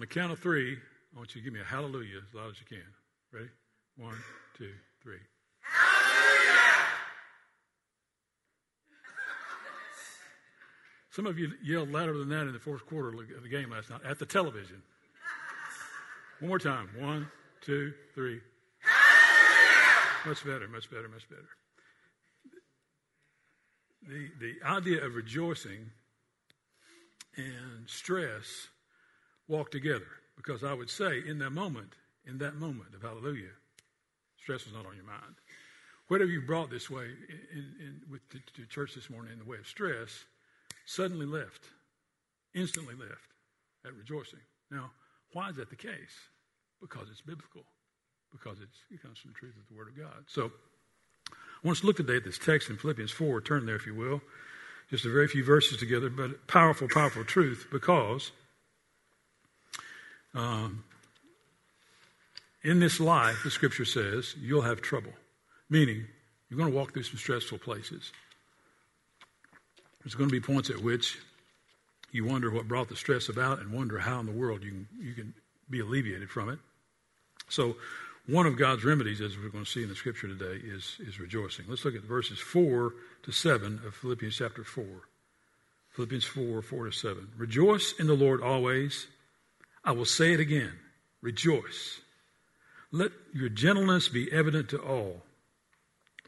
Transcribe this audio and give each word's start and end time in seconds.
on 0.00 0.08
the 0.08 0.14
count 0.14 0.32
of 0.32 0.38
three, 0.38 0.78
I 1.14 1.18
want 1.18 1.34
you 1.34 1.42
to 1.42 1.44
give 1.44 1.52
me 1.52 1.60
a 1.60 1.64
hallelujah 1.64 2.16
as 2.26 2.34
loud 2.34 2.52
as 2.52 2.56
you 2.58 2.64
can. 2.64 2.86
Ready? 3.34 3.50
One, 3.98 4.16
two, 4.56 4.72
three. 5.02 5.18
Some 11.10 11.26
of 11.26 11.38
you 11.38 11.52
yelled 11.62 11.92
louder 11.92 12.16
than 12.16 12.30
that 12.30 12.46
in 12.46 12.54
the 12.54 12.58
fourth 12.58 12.86
quarter 12.86 13.08
of 13.10 13.42
the 13.42 13.48
game 13.50 13.72
last 13.72 13.90
night 13.90 14.00
at 14.08 14.18
the 14.18 14.24
television. 14.24 14.80
One 16.38 16.48
more 16.48 16.58
time. 16.58 16.88
One, 16.98 17.28
two, 17.60 17.92
three. 18.14 18.40
Hallelujah! 18.80 20.28
Much 20.28 20.44
better, 20.46 20.66
much 20.66 20.90
better, 20.90 21.08
much 21.10 21.28
better. 21.28 21.48
The, 24.08 24.30
the 24.40 24.66
idea 24.66 25.04
of 25.04 25.14
rejoicing 25.14 25.90
and 27.36 27.86
stress 27.86 28.68
walk 29.50 29.70
together 29.70 30.06
because 30.36 30.64
I 30.64 30.72
would 30.72 30.88
say 30.88 31.22
in 31.26 31.38
that 31.40 31.50
moment, 31.50 31.94
in 32.24 32.38
that 32.38 32.54
moment 32.54 32.94
of 32.94 33.02
hallelujah, 33.02 33.52
stress 34.42 34.64
was 34.64 34.74
not 34.74 34.86
on 34.86 34.96
your 34.96 35.04
mind. 35.04 35.34
Whatever 36.08 36.30
you 36.30 36.40
brought 36.40 36.70
this 36.70 36.88
way 36.88 37.04
in, 37.52 37.74
in, 37.80 38.00
with 38.10 38.20
the, 38.30 38.40
to 38.54 38.66
church 38.66 38.94
this 38.94 39.10
morning 39.10 39.32
in 39.32 39.38
the 39.38 39.44
way 39.44 39.58
of 39.58 39.66
stress 39.66 40.24
suddenly 40.86 41.26
left, 41.26 41.66
instantly 42.54 42.94
left 42.94 43.34
at 43.84 43.94
rejoicing. 43.94 44.40
Now, 44.70 44.90
why 45.32 45.50
is 45.50 45.56
that 45.56 45.70
the 45.70 45.76
case? 45.76 46.16
Because 46.80 47.08
it's 47.10 47.20
biblical, 47.20 47.64
because 48.32 48.58
it 48.60 49.02
comes 49.02 49.18
from 49.18 49.32
the 49.32 49.38
truth 49.38 49.54
of 49.56 49.68
the 49.68 49.74
Word 49.76 49.88
of 49.88 49.96
God. 49.96 50.24
So, 50.26 50.50
I 51.30 51.66
want 51.66 51.76
us 51.76 51.80
to 51.82 51.86
look 51.86 51.98
today 51.98 52.16
at 52.16 52.24
this 52.24 52.38
text 52.38 52.70
in 52.70 52.76
Philippians 52.78 53.10
4. 53.10 53.42
Turn 53.42 53.66
there, 53.66 53.76
if 53.76 53.86
you 53.86 53.94
will. 53.94 54.22
Just 54.88 55.04
a 55.04 55.10
very 55.10 55.28
few 55.28 55.44
verses 55.44 55.76
together, 55.76 56.08
but 56.08 56.46
powerful, 56.48 56.88
powerful 56.88 57.22
truth 57.22 57.68
because 57.70 58.32
um, 60.34 60.84
in 62.62 62.80
this 62.80 63.00
life, 63.00 63.40
the 63.44 63.50
scripture 63.50 63.84
says, 63.84 64.34
you'll 64.38 64.62
have 64.62 64.80
trouble. 64.82 65.12
Meaning, 65.68 66.04
you're 66.48 66.58
going 66.58 66.70
to 66.70 66.76
walk 66.76 66.92
through 66.92 67.04
some 67.04 67.16
stressful 67.16 67.58
places. 67.58 68.12
There's 70.02 70.14
going 70.14 70.28
to 70.28 70.32
be 70.32 70.40
points 70.40 70.70
at 70.70 70.82
which 70.82 71.18
you 72.12 72.24
wonder 72.24 72.50
what 72.50 72.68
brought 72.68 72.88
the 72.88 72.96
stress 72.96 73.28
about 73.28 73.60
and 73.60 73.72
wonder 73.72 73.98
how 73.98 74.20
in 74.20 74.26
the 74.26 74.32
world 74.32 74.62
you 74.64 74.70
can, 74.70 74.88
you 75.00 75.14
can 75.14 75.34
be 75.68 75.80
alleviated 75.80 76.30
from 76.30 76.48
it. 76.48 76.58
So, 77.48 77.76
one 78.26 78.46
of 78.46 78.56
God's 78.56 78.84
remedies, 78.84 79.20
as 79.20 79.36
we're 79.36 79.48
going 79.48 79.64
to 79.64 79.70
see 79.70 79.82
in 79.82 79.88
the 79.88 79.96
scripture 79.96 80.28
today, 80.28 80.60
is, 80.62 80.98
is 81.00 81.18
rejoicing. 81.18 81.64
Let's 81.68 81.84
look 81.84 81.96
at 81.96 82.02
verses 82.02 82.38
4 82.38 82.92
to 83.24 83.32
7 83.32 83.80
of 83.84 83.94
Philippians 83.94 84.36
chapter 84.36 84.62
4. 84.62 84.84
Philippians 85.90 86.24
4, 86.24 86.62
4 86.62 86.84
to 86.84 86.92
7. 86.92 87.28
Rejoice 87.36 87.94
in 87.98 88.06
the 88.06 88.14
Lord 88.14 88.42
always. 88.42 89.06
I 89.84 89.92
will 89.92 90.04
say 90.04 90.32
it 90.32 90.40
again. 90.40 90.72
Rejoice. 91.22 92.00
Let 92.92 93.12
your 93.32 93.48
gentleness 93.48 94.08
be 94.08 94.30
evident 94.32 94.68
to 94.70 94.78
all. 94.78 95.22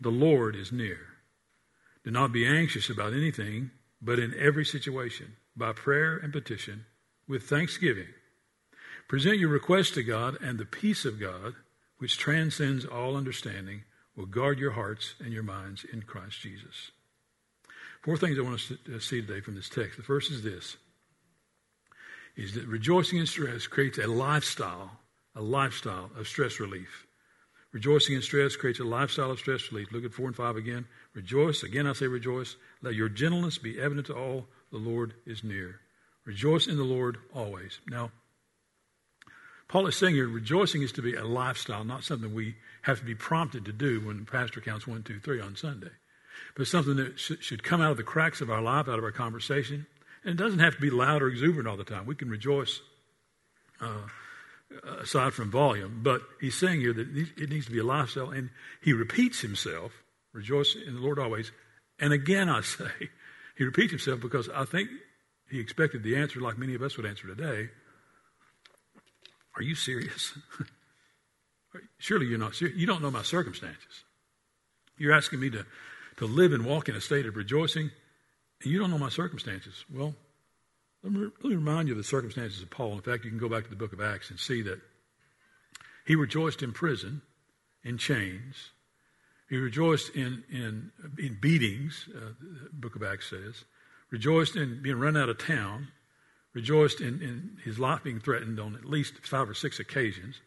The 0.00 0.10
Lord 0.10 0.56
is 0.56 0.72
near. 0.72 0.98
Do 2.04 2.10
not 2.10 2.32
be 2.32 2.46
anxious 2.46 2.90
about 2.90 3.12
anything, 3.12 3.70
but 4.00 4.18
in 4.18 4.34
every 4.38 4.64
situation, 4.64 5.36
by 5.56 5.72
prayer 5.72 6.16
and 6.16 6.32
petition, 6.32 6.86
with 7.28 7.44
thanksgiving, 7.44 8.08
present 9.08 9.38
your 9.38 9.50
requests 9.50 9.92
to 9.92 10.02
God, 10.02 10.36
and 10.40 10.58
the 10.58 10.64
peace 10.64 11.04
of 11.04 11.20
God, 11.20 11.54
which 11.98 12.18
transcends 12.18 12.84
all 12.84 13.16
understanding, 13.16 13.82
will 14.16 14.26
guard 14.26 14.58
your 14.58 14.72
hearts 14.72 15.14
and 15.20 15.32
your 15.32 15.42
minds 15.42 15.84
in 15.92 16.02
Christ 16.02 16.40
Jesus. 16.40 16.90
Four 18.02 18.16
things 18.16 18.38
I 18.38 18.42
want 18.42 18.56
us 18.56 18.72
to 18.84 19.00
see 19.00 19.20
today 19.20 19.40
from 19.40 19.54
this 19.54 19.68
text. 19.68 19.96
The 19.96 20.02
first 20.02 20.30
is 20.30 20.42
this 20.42 20.76
is 22.36 22.54
that 22.54 22.66
rejoicing 22.66 23.18
in 23.18 23.26
stress 23.26 23.66
creates 23.66 23.98
a 23.98 24.06
lifestyle, 24.06 24.90
a 25.34 25.42
lifestyle 25.42 26.10
of 26.16 26.28
stress 26.28 26.60
relief. 26.60 27.06
Rejoicing 27.72 28.16
in 28.16 28.22
stress 28.22 28.54
creates 28.56 28.80
a 28.80 28.84
lifestyle 28.84 29.30
of 29.30 29.38
stress 29.38 29.72
relief. 29.72 29.92
Look 29.92 30.04
at 30.04 30.12
four 30.12 30.26
and 30.26 30.36
five 30.36 30.56
again. 30.56 30.86
Rejoice. 31.14 31.62
Again, 31.62 31.86
I 31.86 31.94
say 31.94 32.06
rejoice. 32.06 32.56
Let 32.82 32.94
your 32.94 33.08
gentleness 33.08 33.58
be 33.58 33.80
evident 33.80 34.08
to 34.08 34.14
all. 34.14 34.46
The 34.70 34.78
Lord 34.78 35.14
is 35.26 35.42
near. 35.42 35.80
Rejoice 36.24 36.66
in 36.66 36.76
the 36.76 36.84
Lord 36.84 37.18
always. 37.34 37.80
Now, 37.88 38.10
Paul 39.68 39.86
is 39.86 39.96
saying 39.96 40.14
here, 40.14 40.28
rejoicing 40.28 40.82
is 40.82 40.92
to 40.92 41.02
be 41.02 41.14
a 41.14 41.24
lifestyle, 41.24 41.82
not 41.82 42.04
something 42.04 42.34
we 42.34 42.56
have 42.82 42.98
to 42.98 43.04
be 43.04 43.14
prompted 43.14 43.64
to 43.64 43.72
do 43.72 44.00
when 44.00 44.18
the 44.18 44.30
pastor 44.30 44.60
counts 44.60 44.86
one, 44.86 45.02
two, 45.02 45.18
three 45.18 45.40
on 45.40 45.56
Sunday, 45.56 45.90
but 46.54 46.66
something 46.66 46.96
that 46.96 47.18
should 47.18 47.64
come 47.64 47.80
out 47.80 47.90
of 47.90 47.96
the 47.96 48.02
cracks 48.02 48.42
of 48.42 48.50
our 48.50 48.60
life, 48.60 48.86
out 48.86 48.98
of 48.98 49.04
our 49.04 49.10
conversation. 49.10 49.86
And 50.24 50.38
it 50.38 50.42
doesn't 50.42 50.60
have 50.60 50.74
to 50.74 50.80
be 50.80 50.90
loud 50.90 51.22
or 51.22 51.28
exuberant 51.28 51.68
all 51.68 51.76
the 51.76 51.84
time. 51.84 52.06
We 52.06 52.14
can 52.14 52.30
rejoice 52.30 52.80
uh, 53.80 54.06
aside 55.00 55.34
from 55.34 55.50
volume, 55.50 56.00
but 56.02 56.22
he's 56.40 56.54
saying 56.54 56.80
here 56.80 56.92
that 56.92 57.08
it 57.36 57.50
needs 57.50 57.66
to 57.66 57.72
be 57.72 57.80
a 57.80 57.84
lifestyle, 57.84 58.30
and 58.30 58.50
he 58.80 58.92
repeats 58.92 59.40
himself, 59.40 59.92
rejoice 60.32 60.76
in 60.76 60.94
the 60.94 61.00
Lord 61.00 61.18
always. 61.18 61.50
And 61.98 62.12
again, 62.12 62.48
I 62.48 62.60
say, 62.62 62.90
he 63.56 63.64
repeats 63.64 63.90
himself 63.90 64.20
because 64.20 64.48
I 64.48 64.64
think 64.64 64.88
he 65.50 65.60
expected 65.60 66.02
the 66.02 66.16
answer 66.16 66.40
like 66.40 66.56
many 66.56 66.74
of 66.74 66.82
us 66.82 66.96
would 66.96 67.06
answer 67.06 67.26
today 67.26 67.68
are 69.56 69.62
you 69.62 69.74
serious? 69.74 70.32
Surely 71.98 72.26
you're 72.26 72.38
not 72.38 72.54
serious. 72.54 72.76
You 72.76 72.86
don't 72.86 73.02
know 73.02 73.10
my 73.10 73.22
circumstances. 73.22 74.04
You're 74.96 75.12
asking 75.12 75.40
me 75.40 75.50
to, 75.50 75.66
to 76.18 76.26
live 76.26 76.52
and 76.52 76.64
walk 76.64 76.88
in 76.88 76.96
a 76.96 77.00
state 77.00 77.26
of 77.26 77.36
rejoicing, 77.36 77.90
you 78.64 78.78
don't 78.78 78.90
know 78.90 78.98
my 78.98 79.08
circumstances. 79.08 79.84
Well, 79.92 80.14
let 81.02 81.12
me, 81.12 81.30
remind 81.42 81.88
you 81.88 81.94
of 81.94 81.98
the 81.98 82.04
circumstances 82.04 82.62
of 82.62 82.70
Paul. 82.70 82.92
In 82.92 83.00
fact, 83.00 83.24
you 83.24 83.30
can 83.30 83.38
go 83.38 83.48
back 83.48 83.64
to 83.64 83.70
the 83.70 83.76
book 83.76 83.92
of 83.92 84.00
Acts 84.00 84.30
and 84.30 84.38
see 84.38 84.62
that 84.62 84.80
he 86.06 86.14
rejoiced 86.14 86.62
in 86.62 86.72
prison, 86.72 87.22
in 87.82 87.98
chains. 87.98 88.70
He 89.48 89.56
rejoiced 89.56 90.14
in, 90.14 90.44
in, 90.50 90.92
in 91.18 91.38
beatings, 91.40 92.08
uh, 92.16 92.32
the 92.40 92.70
book 92.72 92.96
of 92.96 93.02
Acts 93.02 93.30
says. 93.30 93.64
Rejoiced 94.10 94.56
in 94.56 94.80
being 94.82 94.98
run 94.98 95.16
out 95.16 95.28
of 95.28 95.38
town 95.38 95.88
rejoiced 96.54 97.00
in, 97.00 97.22
in 97.22 97.58
his 97.64 97.78
life 97.78 98.02
being 98.02 98.20
threatened 98.20 98.60
on 98.60 98.74
at 98.74 98.84
least 98.84 99.14
five 99.22 99.48
or 99.48 99.54
six 99.54 99.80
occasions. 99.80 100.40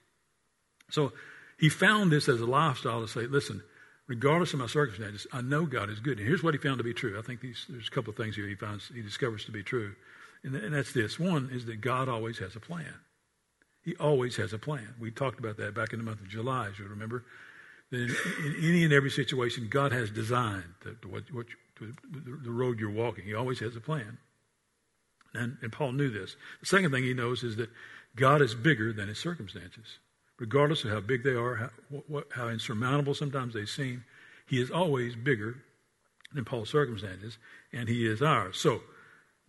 So 0.89 1.13
he 1.57 1.69
found 1.69 2.11
this 2.11 2.29
as 2.29 2.41
a 2.41 2.45
lifestyle 2.45 3.01
to 3.01 3.07
say, 3.07 3.21
listen, 3.21 3.63
regardless 4.07 4.53
of 4.53 4.59
my 4.59 4.67
circumstances, 4.67 5.27
I 5.31 5.41
know 5.41 5.65
God 5.65 5.89
is 5.89 5.99
good. 5.99 6.19
And 6.19 6.27
here's 6.27 6.43
what 6.43 6.53
he 6.53 6.59
found 6.59 6.77
to 6.77 6.83
be 6.83 6.93
true. 6.93 7.17
I 7.17 7.21
think 7.21 7.41
these, 7.41 7.65
there's 7.69 7.87
a 7.87 7.91
couple 7.91 8.11
of 8.11 8.17
things 8.17 8.35
here 8.35 8.47
he 8.47 8.55
finds, 8.55 8.91
he 8.93 9.01
discovers 9.01 9.45
to 9.45 9.51
be 9.51 9.63
true. 9.63 9.95
And, 10.43 10.55
and 10.55 10.73
that's 10.73 10.93
this. 10.93 11.19
One 11.19 11.49
is 11.51 11.65
that 11.65 11.81
God 11.81 12.07
always 12.07 12.37
has 12.39 12.55
a 12.55 12.59
plan. 12.59 12.93
He 13.83 13.95
always 13.97 14.35
has 14.37 14.53
a 14.53 14.57
plan. 14.57 14.95
We 14.99 15.11
talked 15.11 15.39
about 15.39 15.57
that 15.57 15.75
back 15.75 15.93
in 15.93 15.99
the 15.99 16.05
month 16.05 16.21
of 16.21 16.27
July, 16.27 16.69
as 16.69 16.79
you 16.79 16.85
remember. 16.85 17.23
That 17.91 17.97
in, 17.99 18.15
in 18.45 18.55
any 18.63 18.83
and 18.83 18.93
every 18.93 19.11
situation, 19.11 19.67
God 19.69 19.91
has 19.91 20.09
designed 20.09 20.73
to 20.83 21.07
what, 21.07 21.23
what, 21.31 21.45
the 21.79 22.51
road 22.51 22.79
you're 22.79 22.89
walking. 22.89 23.25
He 23.25 23.35
always 23.35 23.59
has 23.59 23.75
a 23.75 23.81
plan. 23.81 24.17
And, 25.33 25.57
and 25.61 25.71
Paul 25.71 25.91
knew 25.91 26.09
this. 26.09 26.35
The 26.61 26.65
second 26.65 26.91
thing 26.91 27.03
he 27.03 27.13
knows 27.13 27.43
is 27.43 27.57
that 27.57 27.69
God 28.15 28.41
is 28.41 28.55
bigger 28.55 28.93
than 28.93 29.07
his 29.07 29.19
circumstances. 29.19 29.99
Regardless 30.37 30.83
of 30.83 30.91
how 30.91 30.99
big 30.99 31.23
they 31.23 31.31
are, 31.33 31.55
how, 31.55 31.69
what, 32.07 32.27
how 32.33 32.49
insurmountable 32.49 33.13
sometimes 33.13 33.53
they 33.53 33.65
seem, 33.65 34.03
he 34.45 34.61
is 34.61 34.69
always 34.69 35.15
bigger 35.15 35.63
than 36.33 36.45
Paul's 36.45 36.69
circumstances, 36.69 37.37
and 37.71 37.87
he 37.87 38.05
is 38.05 38.21
ours. 38.21 38.57
So, 38.57 38.81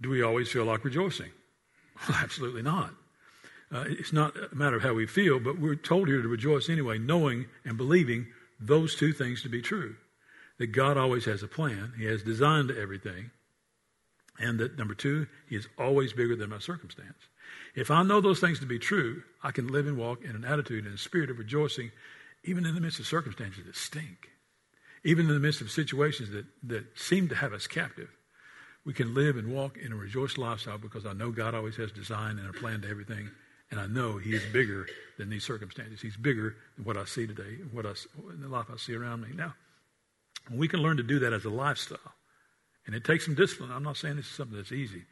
do 0.01 0.11
we 0.11 0.23
always 0.23 0.49
feel 0.49 0.65
like 0.65 0.85
rejoicing? 0.85 1.33
Well, 2.09 2.19
absolutely 2.23 2.63
not. 2.63 2.95
Uh, 3.73 3.85
it's 3.89 4.13
not 4.13 4.37
a 4.37 4.55
matter 4.55 4.77
of 4.77 4.83
how 4.83 4.95
we 4.95 5.07
feel, 5.07 5.41
but 5.41 5.59
we're 5.59 5.75
told 5.75 6.07
here 6.07 6.23
to 6.23 6.29
rejoice 6.29 6.69
anyway, 6.69 6.99
knowing 6.99 7.47
and 7.65 7.77
believing 7.77 8.29
those 8.61 8.95
two 8.95 9.13
things 9.13 9.43
to 9.43 9.49
be 9.49 9.61
true. 9.61 9.97
That 10.59 10.69
God 10.69 10.97
always 10.97 11.25
has 11.25 11.43
a 11.43 11.49
plan, 11.49 11.93
He 11.99 12.07
has 12.07 12.23
designed 12.23 12.71
everything, 12.71 13.31
and 14.39 14.59
that 14.59 14.79
number 14.79 14.95
two, 14.95 15.27
he 15.49 15.57
is 15.57 15.69
always 15.79 16.13
bigger 16.13 16.37
than 16.37 16.51
my 16.51 16.59
circumstance. 16.59 17.29
If 17.75 17.91
I 17.91 18.03
know 18.03 18.21
those 18.21 18.41
things 18.41 18.61
to 18.61 18.67
be 18.67 18.79
true, 18.79 19.23
I 19.43 19.51
can 19.51 19.69
live 19.69 19.87
and 19.87 19.97
walk 19.97 20.25
in 20.25 20.35
an 20.35 20.44
attitude 20.44 20.87
and 20.87 20.94
a 20.94 20.99
spirit 20.99 21.31
of 21.31 21.38
rejoicing, 21.38 21.91
even 22.44 22.65
in 22.65 22.75
the 22.75 22.81
midst 22.81 23.00
of 23.00 23.06
circumstances 23.06 23.65
that 23.67 23.76
stink, 23.76 24.31
even 25.05 25.26
in 25.26 25.35
the 25.35 25.41
midst 25.41 25.61
of 25.61 25.70
situations 25.70 26.31
that, 26.31 26.47
that 26.62 26.99
seem 26.99 27.29
to 27.29 27.35
have 27.35 27.53
us 27.53 27.67
captive. 27.67 28.09
We 28.85 28.93
can 28.93 29.15
live 29.15 29.37
and 29.37 29.53
walk 29.53 29.76
in 29.76 29.93
a 29.93 29.97
rejoiced 29.97 30.38
lifestyle 30.38 30.79
because 30.79 31.06
I 31.06 31.12
know 31.12 31.32
God 31.32 31.55
always 31.55 31.76
has 31.76 31.91
design 31.91 32.38
and 32.38 32.49
a 32.49 32.53
plan 32.53 32.82
to 32.82 32.88
everything, 32.88 33.29
and 33.70 33.81
I 33.81 33.87
know 33.87 34.17
He 34.17 34.35
is 34.35 34.44
bigger 34.53 34.87
than 35.19 35.29
these 35.29 35.44
circumstances. 35.44 36.00
He's 36.00 36.17
bigger 36.17 36.55
than 36.76 36.85
what 36.85 36.97
I 36.97 37.05
see 37.05 37.26
today, 37.26 37.59
what 37.73 37.85
I, 37.85 37.94
in 38.32 38.41
the 38.41 38.49
life 38.49 38.67
I 38.73 38.76
see 38.76 38.94
around 38.94 39.23
me. 39.23 39.29
Now, 39.35 39.55
we 40.50 40.69
can 40.69 40.81
learn 40.81 40.97
to 40.99 41.03
do 41.03 41.19
that 41.19 41.32
as 41.32 41.44
a 41.44 41.50
lifestyle. 41.50 41.99
And 42.87 42.94
it 42.94 43.05
takes 43.05 43.25
some 43.25 43.35
discipline. 43.35 43.73
I'm 43.73 43.82
not 43.82 43.97
saying 43.97 44.17
this 44.17 44.26
is 44.26 44.32
something 44.32 44.56
that's 44.56 44.73
easy. 44.73 45.03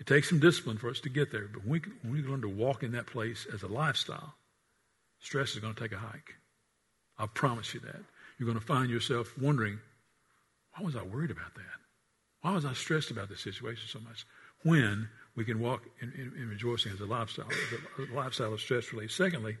It 0.00 0.06
takes 0.06 0.30
some 0.30 0.40
discipline 0.40 0.78
for 0.78 0.88
us 0.88 0.98
to 1.00 1.10
get 1.10 1.30
there. 1.30 1.46
But 1.52 1.64
when 1.64 1.82
we, 1.82 1.92
when 2.02 2.12
we 2.12 2.28
learn 2.28 2.40
to 2.40 2.48
walk 2.48 2.82
in 2.82 2.92
that 2.92 3.06
place 3.06 3.46
as 3.52 3.62
a 3.62 3.68
lifestyle, 3.68 4.34
stress 5.20 5.50
is 5.50 5.58
going 5.58 5.74
to 5.74 5.80
take 5.80 5.92
a 5.92 5.98
hike. 5.98 6.34
I 7.18 7.26
promise 7.26 7.74
you 7.74 7.80
that. 7.80 8.00
You're 8.38 8.46
going 8.46 8.58
to 8.58 8.64
find 8.64 8.88
yourself 8.90 9.36
wondering, 9.38 9.78
why 10.74 10.84
was 10.84 10.96
I 10.96 11.02
worried 11.02 11.30
about 11.30 11.54
that? 11.54 11.62
Why 12.40 12.54
was 12.54 12.64
I 12.64 12.72
stressed 12.72 13.10
about 13.10 13.28
this 13.28 13.42
situation 13.42 13.84
so 13.88 14.00
much? 14.00 14.24
When 14.62 15.10
we 15.36 15.44
can 15.44 15.60
walk 15.60 15.82
in, 16.00 16.10
in, 16.12 16.32
in 16.40 16.48
rejoicing 16.48 16.92
as 16.92 17.00
a 17.00 17.06
lifestyle, 17.06 17.48
as 17.98 18.08
a 18.08 18.14
lifestyle 18.14 18.54
of 18.54 18.60
stress 18.60 18.92
relief. 18.92 19.12
Secondly, 19.12 19.58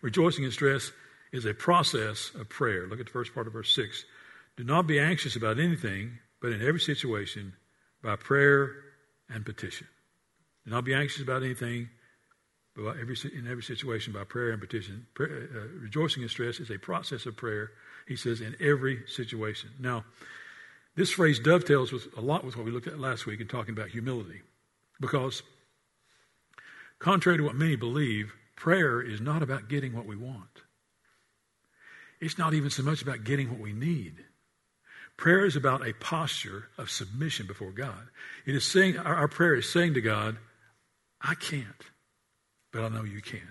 rejoicing 0.00 0.44
in 0.44 0.50
stress 0.50 0.90
is 1.30 1.44
a 1.44 1.52
process 1.52 2.30
of 2.34 2.48
prayer. 2.48 2.86
Look 2.86 3.00
at 3.00 3.06
the 3.06 3.12
first 3.12 3.34
part 3.34 3.46
of 3.46 3.52
verse 3.52 3.74
6. 3.74 4.04
Do 4.56 4.64
not 4.64 4.86
be 4.86 4.98
anxious 4.98 5.36
about 5.36 5.58
anything, 5.58 6.18
but 6.40 6.52
in 6.52 6.66
every 6.66 6.80
situation, 6.80 7.52
by 8.02 8.16
prayer 8.16 8.76
and 9.34 9.44
petition. 9.44 9.86
Do 10.64 10.70
not 10.70 10.84
be 10.84 10.94
anxious 10.94 11.22
about 11.22 11.42
anything, 11.42 11.90
but 12.74 12.96
every, 12.98 13.16
in 13.36 13.46
every 13.48 13.62
situation, 13.62 14.12
by 14.12 14.24
prayer 14.24 14.50
and 14.50 14.60
petition. 14.60 15.06
Prayer, 15.14 15.48
uh, 15.54 15.80
rejoicing 15.80 16.22
in 16.22 16.28
stress 16.28 16.60
is 16.60 16.70
a 16.70 16.78
process 16.78 17.26
of 17.26 17.36
prayer, 17.36 17.70
he 18.06 18.16
says, 18.16 18.40
in 18.40 18.56
every 18.60 19.02
situation. 19.06 19.70
Now, 19.78 20.04
this 20.96 21.10
phrase 21.10 21.38
dovetails 21.38 21.92
with 21.92 22.06
a 22.16 22.20
lot 22.20 22.44
with 22.44 22.56
what 22.56 22.64
we 22.64 22.72
looked 22.72 22.86
at 22.86 22.98
last 22.98 23.26
week 23.26 23.40
in 23.40 23.48
talking 23.48 23.74
about 23.74 23.88
humility. 23.88 24.42
Because, 25.00 25.42
contrary 26.98 27.38
to 27.38 27.44
what 27.44 27.56
many 27.56 27.76
believe, 27.76 28.32
prayer 28.56 29.02
is 29.02 29.20
not 29.20 29.42
about 29.42 29.68
getting 29.68 29.92
what 29.92 30.06
we 30.06 30.16
want. 30.16 30.62
It's 32.20 32.38
not 32.38 32.54
even 32.54 32.70
so 32.70 32.82
much 32.82 33.02
about 33.02 33.24
getting 33.24 33.50
what 33.50 33.60
we 33.60 33.72
need. 33.72 34.24
Prayer 35.16 35.44
is 35.44 35.56
about 35.56 35.86
a 35.86 35.92
posture 35.94 36.68
of 36.76 36.90
submission 36.90 37.46
before 37.46 37.70
God. 37.70 38.08
It 38.46 38.54
is 38.54 38.64
saying, 38.64 38.98
our, 38.98 39.14
our 39.14 39.28
prayer 39.28 39.54
is 39.54 39.70
saying 39.70 39.94
to 39.94 40.00
God, 40.00 40.36
I 41.20 41.34
can't, 41.34 41.66
but 42.72 42.82
I 42.82 42.88
know 42.88 43.04
you 43.04 43.20
can. 43.20 43.48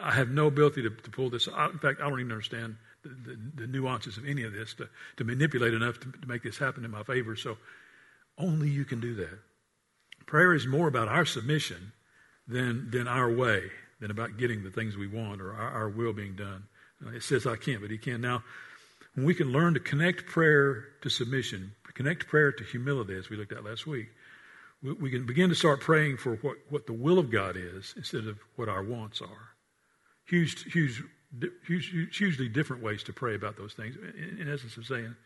I 0.00 0.12
have 0.12 0.30
no 0.30 0.46
ability 0.46 0.82
to, 0.82 0.90
to 0.90 1.10
pull 1.10 1.30
this. 1.30 1.48
Out. 1.48 1.72
In 1.72 1.78
fact, 1.78 2.00
I 2.00 2.08
don't 2.08 2.20
even 2.20 2.30
understand 2.30 2.76
the, 3.02 3.08
the, 3.08 3.62
the, 3.62 3.66
nuances 3.66 4.16
of 4.16 4.26
any 4.26 4.42
of 4.42 4.52
this 4.52 4.74
to, 4.74 4.88
to 5.16 5.24
manipulate 5.24 5.74
enough 5.74 5.98
to, 6.00 6.12
to 6.12 6.28
make 6.28 6.42
this 6.42 6.58
happen 6.58 6.84
in 6.84 6.90
my 6.90 7.02
favor. 7.02 7.34
So 7.34 7.56
only 8.36 8.68
you 8.68 8.84
can 8.84 9.00
do 9.00 9.14
that. 9.14 9.38
Prayer 10.26 10.54
is 10.54 10.66
more 10.66 10.88
about 10.88 11.08
our 11.08 11.24
submission 11.24 11.92
than, 12.46 12.90
than 12.90 13.08
our 13.08 13.32
way, 13.32 13.62
than 14.00 14.10
about 14.10 14.36
getting 14.36 14.62
the 14.62 14.70
things 14.70 14.96
we 14.96 15.08
want 15.08 15.40
or 15.40 15.52
our, 15.54 15.70
our 15.70 15.88
will 15.88 16.12
being 16.12 16.36
done. 16.36 16.64
Uh, 17.04 17.10
it 17.10 17.22
says 17.22 17.46
I 17.46 17.56
can't, 17.56 17.80
but 17.80 17.90
he 17.90 17.98
can. 17.98 18.20
Now, 18.20 18.42
when 19.18 19.26
we 19.26 19.34
can 19.34 19.50
learn 19.50 19.74
to 19.74 19.80
connect 19.80 20.26
prayer 20.26 20.84
to 21.02 21.10
submission, 21.10 21.72
connect 21.94 22.28
prayer 22.28 22.52
to 22.52 22.62
humility, 22.62 23.16
as 23.16 23.28
we 23.28 23.36
looked 23.36 23.50
at 23.50 23.64
last 23.64 23.84
week, 23.84 24.10
we, 24.80 24.92
we 24.92 25.10
can 25.10 25.26
begin 25.26 25.48
to 25.48 25.56
start 25.56 25.80
praying 25.80 26.18
for 26.18 26.36
what, 26.36 26.56
what 26.70 26.86
the 26.86 26.92
will 26.92 27.18
of 27.18 27.28
God 27.28 27.56
is 27.56 27.94
instead 27.96 28.28
of 28.28 28.38
what 28.54 28.68
our 28.68 28.84
wants 28.84 29.20
are. 29.20 29.54
Huge, 30.24 30.72
huge 30.72 31.02
huge, 31.66 32.16
hugely 32.16 32.48
different 32.48 32.80
ways 32.80 33.02
to 33.02 33.12
pray 33.12 33.34
about 33.34 33.56
those 33.56 33.72
things. 33.72 33.96
In, 33.96 34.38
in 34.40 34.52
essence, 34.52 34.76
of 34.76 34.86
saying, 34.86 35.16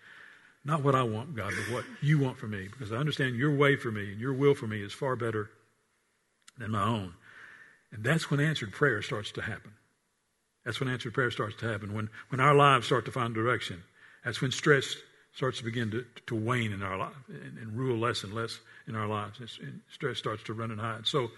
not 0.65 0.83
what 0.83 0.95
I 0.95 1.03
want, 1.03 1.37
God, 1.37 1.53
but 1.55 1.75
what 1.75 1.85
you 2.01 2.19
want 2.19 2.39
for 2.39 2.47
me, 2.47 2.69
because 2.71 2.93
I 2.93 2.97
understand 2.97 3.37
your 3.37 3.55
way 3.55 3.77
for 3.77 3.91
me 3.91 4.11
and 4.11 4.19
your 4.19 4.33
will 4.33 4.55
for 4.55 4.67
me 4.67 4.83
is 4.83 4.95
far 4.95 5.17
better 5.17 5.51
than 6.57 6.71
my 6.71 6.83
own. 6.83 7.13
And 7.93 8.03
that's 8.03 8.31
when 8.31 8.41
answered 8.41 8.73
prayer 8.73 9.03
starts 9.03 9.33
to 9.33 9.43
happen. 9.43 9.73
That's 10.65 10.79
when 10.79 10.89
answered 10.89 11.15
prayer 11.15 11.31
starts 11.31 11.57
to 11.57 11.69
happen. 11.69 11.93
When, 11.95 12.09
when 12.29 12.41
our 12.41 12.55
lives 12.55 12.87
start 12.87 13.05
to 13.07 13.13
find 13.13 13.35
direction. 13.35 13.83
That's 14.25 14.41
when 14.41 14.53
stress 14.53 14.97
starts 15.35 15.59
to 15.59 15.65
begin 15.65 15.91
to, 15.91 16.05
to 16.27 16.35
wane 16.35 16.73
in 16.73 16.83
our 16.83 16.97
life 16.97 17.15
and, 17.29 17.59
and 17.59 17.77
rule 17.77 17.99
less 17.99 18.23
and 18.23 18.33
less 18.33 18.61
in 18.87 18.95
our 18.95 19.09
lives. 19.09 19.41
And 19.61 19.81
stress 19.91 20.19
starts 20.19 20.43
to 20.45 20.53
run 20.53 20.71
and 20.71 20.81
hide. 20.81 21.07
So, 21.07 21.31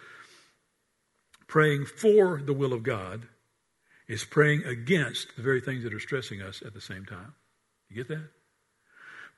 praying 1.47 1.87
for 1.87 2.41
the 2.45 2.53
will 2.53 2.73
of 2.73 2.83
God 2.83 3.27
is 4.09 4.25
praying 4.25 4.65
against 4.65 5.37
the 5.37 5.43
very 5.43 5.61
things 5.61 5.85
that 5.85 5.95
are 5.95 6.01
stressing 6.01 6.43
us 6.43 6.63
at 6.65 6.75
the 6.75 6.81
same 6.81 7.07
time. 7.07 7.35
You 7.89 7.97
get 7.97 8.09
that? 8.09 8.29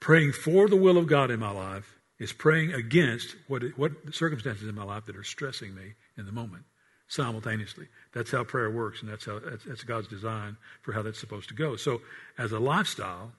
Praying 0.00 0.32
for 0.32 0.68
the 0.68 0.76
will 0.76 0.98
of 0.98 1.06
God 1.06 1.30
in 1.30 1.38
my 1.38 1.50
life 1.50 1.98
is 2.18 2.32
praying 2.32 2.72
against 2.72 3.36
what, 3.46 3.62
what 3.76 3.92
circumstances 4.12 4.68
in 4.68 4.74
my 4.74 4.82
life 4.82 5.04
that 5.06 5.16
are 5.16 5.24
stressing 5.24 5.74
me 5.74 5.94
in 6.16 6.26
the 6.26 6.32
moment 6.32 6.64
simultaneously. 7.08 7.86
That's 8.12 8.30
how 8.30 8.44
prayer 8.44 8.70
works, 8.70 9.02
and 9.02 9.10
that's 9.10 9.24
how 9.24 9.38
that's, 9.38 9.64
that's 9.64 9.84
God's 9.84 10.08
design 10.08 10.56
for 10.82 10.92
how 10.92 11.02
that's 11.02 11.20
supposed 11.20 11.48
to 11.48 11.54
go. 11.54 11.76
So, 11.76 12.00
as 12.38 12.52
a 12.52 12.58
lifestyle, 12.58 13.32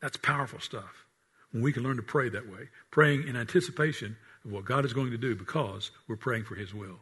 that's 0.00 0.16
powerful 0.16 0.60
stuff. 0.60 1.06
When 1.52 1.62
we 1.62 1.72
can 1.72 1.82
learn 1.82 1.96
to 1.96 2.02
pray 2.02 2.28
that 2.28 2.48
way, 2.48 2.68
praying 2.90 3.26
in 3.26 3.36
anticipation 3.36 4.16
of 4.44 4.52
what 4.52 4.64
God 4.64 4.84
is 4.84 4.92
going 4.92 5.10
to 5.10 5.18
do 5.18 5.34
because 5.34 5.90
we're 6.08 6.16
praying 6.16 6.44
for 6.44 6.54
His 6.54 6.72
will. 6.72 7.00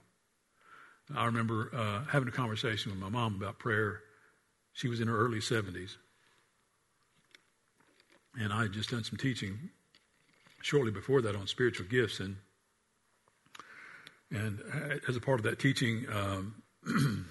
I 1.16 1.24
remember 1.24 1.70
uh, 1.74 2.10
having 2.10 2.28
a 2.28 2.32
conversation 2.32 2.92
with 2.92 3.00
my 3.00 3.08
mom 3.08 3.36
about 3.36 3.58
prayer. 3.58 4.00
She 4.72 4.88
was 4.88 5.00
in 5.00 5.08
her 5.08 5.18
early 5.18 5.38
70s. 5.38 5.96
And 8.38 8.52
I 8.52 8.62
had 8.62 8.72
just 8.72 8.90
done 8.90 9.04
some 9.04 9.16
teaching 9.16 9.70
shortly 10.62 10.92
before 10.92 11.22
that 11.22 11.34
on 11.34 11.46
spiritual 11.46 11.86
gifts. 11.86 12.20
And, 12.20 12.36
and 14.30 14.60
as 15.08 15.16
a 15.16 15.20
part 15.20 15.40
of 15.40 15.44
that 15.44 15.58
teaching, 15.58 16.06
um, 16.12 16.62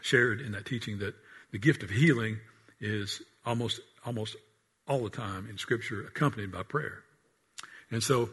shared 0.00 0.40
in 0.40 0.52
that 0.52 0.66
teaching 0.66 0.98
that 0.98 1.14
the 1.52 1.58
gift 1.58 1.82
of 1.82 1.90
healing 1.90 2.38
is 2.80 3.22
almost, 3.44 3.80
almost 4.06 4.36
all 4.88 5.02
the 5.02 5.10
time 5.10 5.48
in 5.48 5.58
Scripture 5.58 6.06
accompanied 6.06 6.52
by 6.52 6.62
prayer. 6.62 7.02
And 7.90 8.02
so 8.02 8.30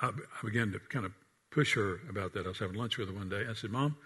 I, 0.00 0.08
I 0.08 0.46
began 0.46 0.72
to 0.72 0.78
kind 0.78 1.04
of 1.04 1.12
push 1.50 1.74
her 1.74 2.00
about 2.08 2.34
that. 2.34 2.46
I 2.46 2.48
was 2.48 2.58
having 2.58 2.76
lunch 2.76 2.98
with 2.98 3.08
her 3.08 3.14
one 3.14 3.28
day. 3.28 3.44
I 3.48 3.54
said, 3.54 3.70
Mom, 3.70 3.96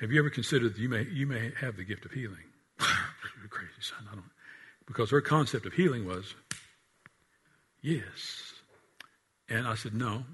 have 0.00 0.12
you 0.12 0.18
ever 0.18 0.30
considered 0.30 0.74
that 0.74 0.80
you 0.80 0.88
may, 0.88 1.04
you 1.04 1.26
may 1.26 1.52
have 1.60 1.76
the 1.76 1.84
gift 1.84 2.04
of 2.04 2.12
healing? 2.12 2.44
Crazy, 3.50 3.70
son. 3.80 3.98
I 4.10 4.14
don't. 4.14 4.24
Because 4.86 5.10
her 5.10 5.20
concept 5.20 5.66
of 5.66 5.72
healing 5.72 6.06
was, 6.06 6.34
yes. 7.82 8.52
And 9.48 9.66
I 9.66 9.74
said, 9.74 9.94
no. 9.94 10.24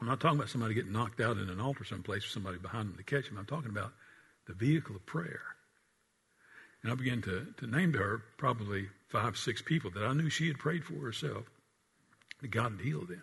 I'm 0.00 0.06
not 0.06 0.20
talking 0.20 0.38
about 0.38 0.50
somebody 0.50 0.74
getting 0.74 0.92
knocked 0.92 1.20
out 1.20 1.38
in 1.38 1.48
an 1.48 1.60
altar 1.60 1.84
someplace 1.84 2.22
with 2.22 2.32
somebody 2.32 2.58
behind 2.58 2.90
them 2.90 2.96
to 2.96 3.02
catch 3.02 3.28
them. 3.28 3.38
I'm 3.38 3.46
talking 3.46 3.70
about 3.70 3.92
the 4.46 4.52
vehicle 4.52 4.94
of 4.94 5.06
prayer. 5.06 5.42
And 6.82 6.92
I 6.92 6.94
began 6.94 7.22
to, 7.22 7.46
to 7.58 7.66
name 7.66 7.92
to 7.92 7.98
her 7.98 8.22
probably 8.36 8.88
five, 9.08 9.36
six 9.36 9.62
people 9.62 9.90
that 9.92 10.04
I 10.04 10.12
knew 10.12 10.28
she 10.28 10.48
had 10.48 10.58
prayed 10.58 10.84
for 10.84 10.94
herself 10.94 11.46
that 12.40 12.48
God 12.48 12.72
had 12.72 12.80
healed 12.80 13.08
them. 13.08 13.22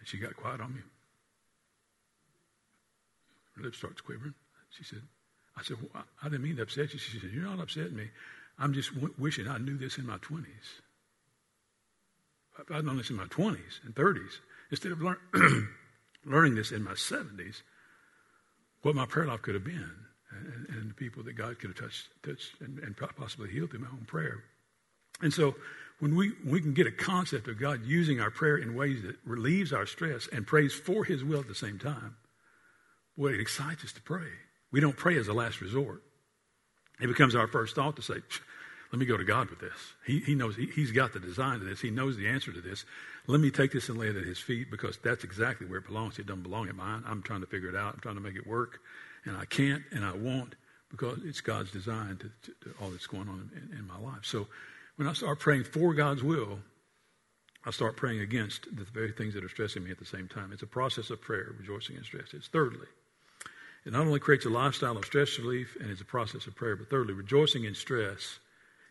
And 0.00 0.08
she 0.08 0.18
got 0.18 0.36
quiet 0.36 0.60
on 0.60 0.74
me. 0.74 0.80
Her 3.56 3.62
lip 3.62 3.74
starts 3.74 4.00
quivering. 4.00 4.34
She 4.70 4.84
said, 4.84 5.02
I 5.56 5.62
said, 5.62 5.76
well, 5.80 6.04
I 6.22 6.28
didn't 6.28 6.42
mean 6.42 6.56
to 6.56 6.62
upset 6.62 6.92
you. 6.92 6.98
She 6.98 7.18
said, 7.20 7.30
You're 7.32 7.44
not 7.44 7.60
upsetting 7.60 7.94
me. 7.94 8.08
I'm 8.58 8.72
just 8.72 8.94
w- 8.94 9.14
wishing 9.18 9.48
I 9.48 9.58
knew 9.58 9.76
this 9.76 9.98
in 9.98 10.06
my 10.06 10.18
20s. 10.18 10.44
If 12.58 12.70
I'd 12.70 12.84
known 12.84 12.96
this 12.96 13.10
in 13.10 13.16
my 13.16 13.26
20s 13.26 13.84
and 13.84 13.94
30s, 13.94 14.38
instead 14.72 14.90
of 14.90 15.00
lear- 15.00 15.20
learning 16.24 16.56
this 16.56 16.72
in 16.72 16.82
my 16.82 16.92
70s, 16.92 17.62
what 18.80 18.96
my 18.96 19.06
prayer 19.06 19.26
life 19.26 19.42
could 19.42 19.54
have 19.54 19.64
been 19.64 19.92
and, 20.30 20.66
and 20.70 20.90
the 20.90 20.94
people 20.94 21.22
that 21.22 21.34
God 21.34 21.60
could 21.60 21.70
have 21.70 21.78
touched, 21.78 22.08
touched 22.24 22.60
and, 22.60 22.78
and 22.80 22.96
possibly 23.16 23.50
healed 23.50 23.70
through 23.70 23.80
my 23.80 23.88
own 23.88 24.04
prayer. 24.06 24.42
And 25.20 25.32
so 25.32 25.54
when 26.00 26.16
we, 26.16 26.32
we 26.44 26.60
can 26.60 26.72
get 26.72 26.86
a 26.86 26.90
concept 26.90 27.46
of 27.46 27.60
God 27.60 27.82
using 27.84 28.18
our 28.18 28.30
prayer 28.30 28.56
in 28.56 28.74
ways 28.74 29.02
that 29.02 29.16
relieves 29.24 29.72
our 29.72 29.86
stress 29.86 30.26
and 30.32 30.46
prays 30.46 30.72
for 30.72 31.04
His 31.04 31.22
will 31.22 31.40
at 31.40 31.48
the 31.48 31.54
same 31.54 31.78
time, 31.78 32.16
boy, 33.16 33.28
it 33.28 33.40
excites 33.40 33.84
us 33.84 33.92
to 33.92 34.02
pray. 34.02 34.26
We 34.72 34.80
don't 34.80 34.96
pray 34.96 35.16
as 35.18 35.28
a 35.28 35.34
last 35.34 35.60
resort. 35.60 36.02
It 37.00 37.06
becomes 37.08 37.36
our 37.36 37.46
first 37.46 37.76
thought 37.76 37.96
to 37.96 38.02
say, 38.02 38.16
let 38.92 38.98
me 38.98 39.06
go 39.06 39.16
to 39.16 39.24
God 39.24 39.48
with 39.48 39.58
this. 39.58 39.94
He, 40.06 40.20
he 40.20 40.34
knows, 40.34 40.54
he, 40.54 40.66
He's 40.66 40.92
got 40.92 41.14
the 41.14 41.18
design 41.18 41.60
to 41.60 41.64
this. 41.64 41.80
He 41.80 41.90
knows 41.90 42.16
the 42.16 42.28
answer 42.28 42.52
to 42.52 42.60
this. 42.60 42.84
Let 43.26 43.40
me 43.40 43.50
take 43.50 43.72
this 43.72 43.88
and 43.88 43.98
lay 43.98 44.08
it 44.08 44.16
at 44.16 44.24
His 44.24 44.38
feet 44.38 44.70
because 44.70 44.98
that's 45.02 45.24
exactly 45.24 45.66
where 45.66 45.78
it 45.78 45.86
belongs. 45.86 46.18
It 46.18 46.26
doesn't 46.26 46.42
belong 46.42 46.68
at 46.68 46.76
mine. 46.76 47.02
I'm 47.06 47.22
trying 47.22 47.40
to 47.40 47.46
figure 47.46 47.70
it 47.70 47.76
out. 47.76 47.94
I'm 47.94 48.00
trying 48.00 48.16
to 48.16 48.20
make 48.20 48.36
it 48.36 48.46
work. 48.46 48.80
And 49.24 49.36
I 49.36 49.46
can't 49.46 49.82
and 49.92 50.04
I 50.04 50.12
won't 50.12 50.56
because 50.90 51.18
it's 51.24 51.40
God's 51.40 51.70
design 51.70 52.18
to, 52.18 52.30
to, 52.50 52.68
to 52.68 52.74
all 52.82 52.90
that's 52.90 53.06
going 53.06 53.28
on 53.28 53.50
in, 53.56 53.78
in 53.78 53.86
my 53.86 53.98
life. 53.98 54.24
So 54.24 54.46
when 54.96 55.08
I 55.08 55.14
start 55.14 55.40
praying 55.40 55.64
for 55.64 55.94
God's 55.94 56.22
will, 56.22 56.58
I 57.64 57.70
start 57.70 57.96
praying 57.96 58.20
against 58.20 58.64
the 58.76 58.84
very 58.84 59.12
things 59.12 59.32
that 59.34 59.44
are 59.44 59.48
stressing 59.48 59.84
me 59.84 59.90
at 59.90 59.98
the 59.98 60.04
same 60.04 60.28
time. 60.28 60.52
It's 60.52 60.62
a 60.62 60.66
process 60.66 61.08
of 61.08 61.22
prayer, 61.22 61.54
rejoicing 61.58 61.96
in 61.96 62.04
stress. 62.04 62.34
It's 62.34 62.48
thirdly, 62.48 62.88
it 63.86 63.92
not 63.92 64.02
only 64.02 64.20
creates 64.20 64.44
a 64.44 64.50
lifestyle 64.50 64.98
of 64.98 65.04
stress 65.06 65.38
relief 65.38 65.76
and 65.80 65.90
it's 65.90 66.00
a 66.00 66.04
process 66.04 66.46
of 66.46 66.54
prayer, 66.54 66.76
but 66.76 66.90
thirdly, 66.90 67.14
rejoicing 67.14 67.64
in 67.64 67.74
stress 67.74 68.38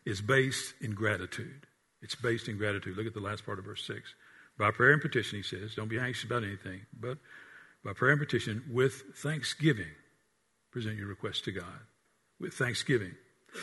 is 0.06 0.22
based 0.22 0.74
in 0.82 0.94
gratitude. 0.94 1.68
It's 2.02 2.16
based 2.16 2.48
in 2.48 2.58
gratitude. 2.58 2.98
Look 2.98 3.08
at 3.08 3.14
the 3.14 3.20
last 3.20 3.46
part 3.46 3.60
of 3.60 3.66
verse 3.66 3.86
6. 3.86 4.16
By 4.58 4.72
prayer 4.72 4.94
and 4.94 5.02
petition, 5.02 5.38
he 5.38 5.44
says, 5.44 5.76
don't 5.76 5.88
be 5.88 6.00
anxious 6.00 6.26
about 6.26 6.44
anything, 6.44 6.82
but 7.00 7.18
by 7.84 7.94
prayer 7.94 8.12
and 8.12 8.20
petition, 8.20 8.64
with 8.70 9.04
thanksgiving, 9.16 9.92
present 10.72 10.98
your 10.98 11.08
request 11.08 11.46
to 11.46 11.52
God. 11.52 11.82
With 12.40 12.54
thanksgiving. 12.54 13.14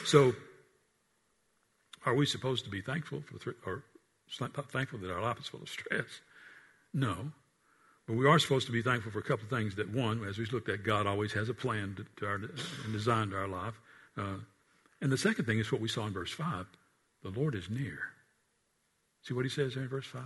So, 0.05 0.35
are 2.07 2.15
we 2.15 2.27
supposed 2.27 2.65
to 2.65 2.71
be 2.71 2.81
thankful 2.81 3.23
for, 3.23 3.39
th- 3.39 3.57
or 3.67 3.83
thankful 4.71 4.99
that 5.01 5.13
our 5.13 5.21
life 5.21 5.39
is 5.41 5.49
full 5.49 5.63
of 5.63 5.69
stress? 5.69 6.07
No. 6.95 7.33
But 8.07 8.17
we 8.17 8.27
are 8.27 8.39
supposed 8.39 8.67
to 8.67 8.73
be 8.73 8.83
thankful 8.83 9.13
for 9.13 9.19
a 9.19 9.23
couple 9.23 9.45
of 9.45 9.51
things. 9.51 9.75
That 9.75 9.93
one, 9.93 10.25
as 10.25 10.39
we've 10.39 10.53
looked 10.53 10.69
at, 10.69 10.83
God 10.83 11.07
always 11.07 11.33
has 11.33 11.49
a 11.49 11.55
plan 11.55 11.95
to, 11.97 12.07
to 12.17 12.27
our, 12.27 12.35
and 12.37 12.93
designed 12.93 13.35
our 13.35 13.49
life. 13.49 13.75
Uh, 14.17 14.37
and 15.01 15.13
the 15.13 15.19
second 15.19 15.45
thing 15.45 15.59
is 15.59 15.71
what 15.71 15.81
we 15.81 15.89
saw 15.89 16.07
in 16.07 16.13
verse 16.13 16.33
5 16.33 16.67
the 17.23 17.31
Lord 17.31 17.57
is 17.57 17.69
near. 17.69 17.99
See 19.23 19.35
what 19.35 19.45
he 19.45 19.51
says 19.51 19.75
there 19.75 19.83
in 19.83 19.89
verse 19.89 20.07
5? 20.07 20.23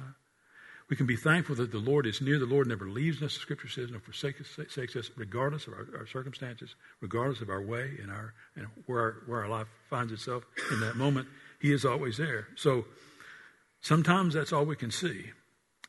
We 0.90 0.96
can 0.96 1.06
be 1.06 1.16
thankful 1.16 1.54
that 1.56 1.72
the 1.72 1.78
Lord 1.78 2.06
is 2.06 2.20
near. 2.20 2.38
The 2.38 2.44
Lord 2.44 2.66
never 2.66 2.86
leaves 2.86 3.22
us, 3.22 3.32
the 3.34 3.40
scripture 3.40 3.68
says, 3.68 3.90
nor 3.90 4.00
forsakes 4.00 4.94
us, 4.94 5.10
regardless 5.16 5.66
of 5.66 5.72
our, 5.72 5.86
our, 5.96 6.06
circumstances, 6.06 6.74
regardless 7.00 7.40
of 7.40 7.48
our 7.48 7.62
way 7.62 7.92
and, 8.02 8.10
our, 8.10 8.34
and 8.56 8.66
where, 8.84 9.00
our, 9.00 9.16
where 9.26 9.42
our 9.42 9.48
life 9.48 9.68
finds 9.88 10.12
itself 10.12 10.44
in 10.70 10.80
that 10.80 10.96
moment. 10.96 11.28
He 11.60 11.72
is 11.72 11.86
always 11.86 12.18
there. 12.18 12.48
So 12.56 12.84
sometimes 13.80 14.34
that's 14.34 14.52
all 14.52 14.66
we 14.66 14.76
can 14.76 14.90
see. 14.90 15.30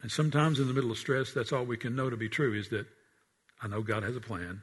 And 0.02 0.12
sometimes 0.12 0.60
in 0.60 0.68
the 0.68 0.74
middle 0.74 0.92
of 0.92 0.98
stress, 0.98 1.34
that's 1.34 1.52
all 1.52 1.66
we 1.66 1.78
can 1.78 1.96
know 1.96 2.10
to 2.10 2.18
be 2.18 2.30
true 2.30 2.54
is 2.54 2.70
that 2.70 2.86
I 3.62 3.68
know 3.68 3.82
God 3.82 4.04
has 4.04 4.16
a 4.16 4.22
plan 4.22 4.62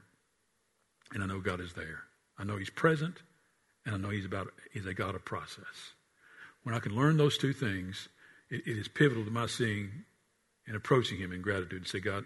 and 1.13 1.23
I 1.23 1.27
know 1.27 1.41
God 1.41 1.61
is 1.61 1.75
there. 1.75 2.05
I 2.39 2.45
know 2.45 2.57
He's 2.57 2.71
present 2.71 3.17
and 3.85 3.95
I 3.95 3.99
know 3.99 4.11
He's 4.11 4.25
about 4.25 4.49
He's 4.73 4.87
a 4.87 4.95
God 4.95 5.15
of 5.15 5.25
process. 5.25 5.95
When 6.63 6.75
I 6.75 6.79
can 6.79 6.95
learn 6.95 7.17
those 7.17 7.39
two 7.39 7.53
things, 7.53 8.09
it, 8.51 8.63
it 8.67 8.79
is 8.79 8.89
pivotal 8.89 9.25
to 9.25 9.31
my 9.31 9.47
seeing 9.47 9.91
and 10.67 10.77
approaching 10.77 11.19
Him 11.19 11.33
in 11.33 11.43
gratitude 11.43 11.83
and 11.83 11.89
say, 11.89 12.01
God, 12.01 12.25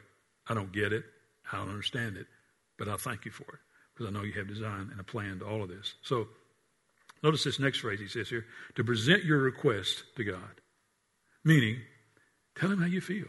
I 0.48 0.54
don't 0.54 0.72
get 0.72 0.92
it, 0.92 1.04
I 1.52 1.58
don't 1.58 1.70
understand 1.70 2.16
it, 2.16 2.26
but 2.78 2.88
I 2.88 2.96
thank 2.96 3.24
you 3.24 3.30
for 3.30 3.44
it 3.44 3.60
because 3.94 4.08
I 4.08 4.12
know 4.12 4.24
you 4.24 4.32
have 4.32 4.48
design 4.48 4.88
and 4.90 5.00
a 5.00 5.04
plan 5.04 5.38
to 5.38 5.46
all 5.46 5.62
of 5.62 5.68
this. 5.68 5.94
So 6.02 6.28
notice 7.22 7.44
this 7.44 7.60
next 7.60 7.78
phrase 7.78 8.00
he 8.00 8.08
says 8.08 8.28
here 8.28 8.44
to 8.74 8.84
present 8.84 9.24
your 9.24 9.38
request 9.38 10.04
to 10.16 10.24
God, 10.24 10.60
meaning 11.44 11.78
tell 12.58 12.70
Him 12.70 12.80
how 12.80 12.86
you 12.86 13.00
feel, 13.00 13.28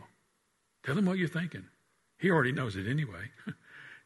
tell 0.84 0.98
Him 0.98 1.05
what 1.05 1.17
you're 1.17 1.27
thinking. 1.27 1.65
He 2.17 2.32
already 2.32 2.53
knows 2.53 2.75
it 2.75 2.88
anyway. 2.88 3.29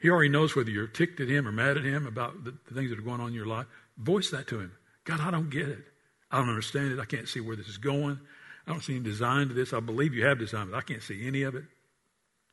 he 0.02 0.10
already 0.10 0.30
knows 0.30 0.56
whether 0.56 0.72
you're 0.72 0.88
ticked 0.88 1.20
at 1.20 1.30
Him 1.30 1.48
or 1.48 1.52
mad 1.52 1.78
at 1.78 1.84
Him 1.84 2.06
about 2.06 2.44
the, 2.44 2.56
the 2.68 2.74
things 2.74 2.90
that 2.90 3.00
are 3.00 3.04
going 3.04 3.22
on 3.22 3.30
in 3.30 3.34
your 3.34 3.46
life. 3.46 3.68
Voice 4.00 4.32
that 4.32 4.48
to 4.48 4.60
Him. 4.60 4.72
God, 5.04 5.20
I 5.20 5.30
don't 5.30 5.50
get 5.50 5.70
it. 5.70 5.84
I 6.32 6.40
don't 6.40 6.50
understand 6.50 6.92
it. 6.92 7.00
I 7.00 7.06
can't 7.06 7.28
see 7.28 7.40
where 7.40 7.56
this 7.56 7.68
is 7.68 7.78
going. 7.78 8.20
I 8.68 8.72
don't 8.72 8.84
see 8.84 8.96
any 8.96 9.04
design 9.04 9.48
to 9.48 9.54
this. 9.54 9.74
I 9.74 9.80
believe 9.80 10.14
you 10.14 10.26
have 10.26 10.40
designed 10.40 10.70
it. 10.70 10.76
I 10.76 10.82
can't 10.82 11.02
see 11.02 11.26
any 11.28 11.44
of 11.44 11.56
it. 11.56 11.64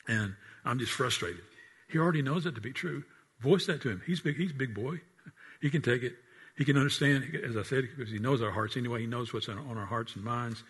And 0.09 0.35
I'm 0.65 0.79
just 0.79 0.93
frustrated. 0.93 1.43
He 1.89 1.99
already 1.99 2.23
knows 2.23 2.45
that 2.45 2.55
to 2.55 2.61
be 2.61 2.73
true. 2.73 3.05
Voice 3.41 3.67
that 3.67 3.83
to 3.83 3.91
him. 3.91 4.03
He's 4.07 4.21
big, 4.21 4.37
he's 4.37 4.53
big 4.53 4.75
boy. 4.75 5.01
He 5.59 5.71
can 5.71 5.81
take 5.81 6.03
it. 6.03 6.13
He 6.55 6.67
can 6.67 6.77
understand, 6.77 7.35
as 7.43 7.57
I 7.57 7.63
said, 7.63 7.89
because 7.97 8.13
he 8.13 8.19
knows 8.19 8.43
our 8.43 8.51
hearts 8.51 8.77
anyway. 8.77 9.01
He 9.01 9.07
knows 9.07 9.33
what's 9.33 9.49
on 9.49 9.59
our 9.59 9.87
hearts 9.87 10.15
and 10.15 10.23
minds. 10.23 10.63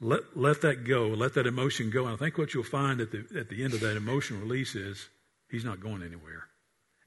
Let, 0.00 0.36
let 0.36 0.60
that 0.60 0.84
go. 0.84 1.08
Let 1.08 1.32
that 1.34 1.46
emotion 1.46 1.88
go. 1.88 2.04
And 2.04 2.12
I 2.12 2.16
think 2.16 2.36
what 2.36 2.52
you'll 2.52 2.62
find 2.62 3.00
at 3.00 3.10
the, 3.10 3.24
at 3.34 3.48
the 3.48 3.64
end 3.64 3.72
of 3.72 3.80
that 3.80 3.96
emotional 3.96 4.40
release 4.40 4.74
is 4.74 5.08
he's 5.50 5.64
not 5.64 5.80
going 5.80 6.02
anywhere. 6.02 6.44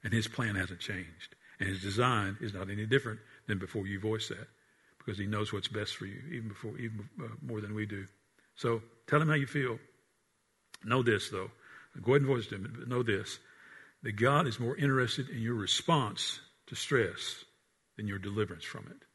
And 0.02 0.12
his 0.12 0.26
plan 0.26 0.56
hasn't 0.56 0.80
changed. 0.80 1.36
And 1.62 1.70
his 1.70 1.80
design 1.80 2.36
is 2.40 2.52
not 2.52 2.70
any 2.70 2.86
different 2.86 3.20
than 3.46 3.60
before 3.60 3.86
you 3.86 4.00
voice 4.00 4.26
that 4.30 4.48
because 4.98 5.16
he 5.16 5.26
knows 5.26 5.52
what's 5.52 5.68
best 5.68 5.94
for 5.94 6.06
you, 6.06 6.20
even 6.32 6.48
before, 6.48 6.76
even 6.76 7.08
uh, 7.22 7.28
more 7.40 7.60
than 7.60 7.72
we 7.72 7.86
do. 7.86 8.04
So 8.56 8.82
tell 9.06 9.22
him 9.22 9.28
how 9.28 9.34
you 9.34 9.46
feel. 9.46 9.78
Know 10.84 11.04
this, 11.04 11.30
though. 11.30 11.52
Go 12.02 12.12
ahead 12.12 12.22
and 12.22 12.26
voice 12.26 12.48
to 12.48 12.56
him, 12.56 12.74
but 12.76 12.88
know 12.88 13.04
this 13.04 13.38
that 14.02 14.16
God 14.16 14.48
is 14.48 14.58
more 14.58 14.76
interested 14.76 15.28
in 15.28 15.40
your 15.40 15.54
response 15.54 16.40
to 16.66 16.74
stress 16.74 17.44
than 17.96 18.08
your 18.08 18.18
deliverance 18.18 18.64
from 18.64 18.88
it. 18.90 19.06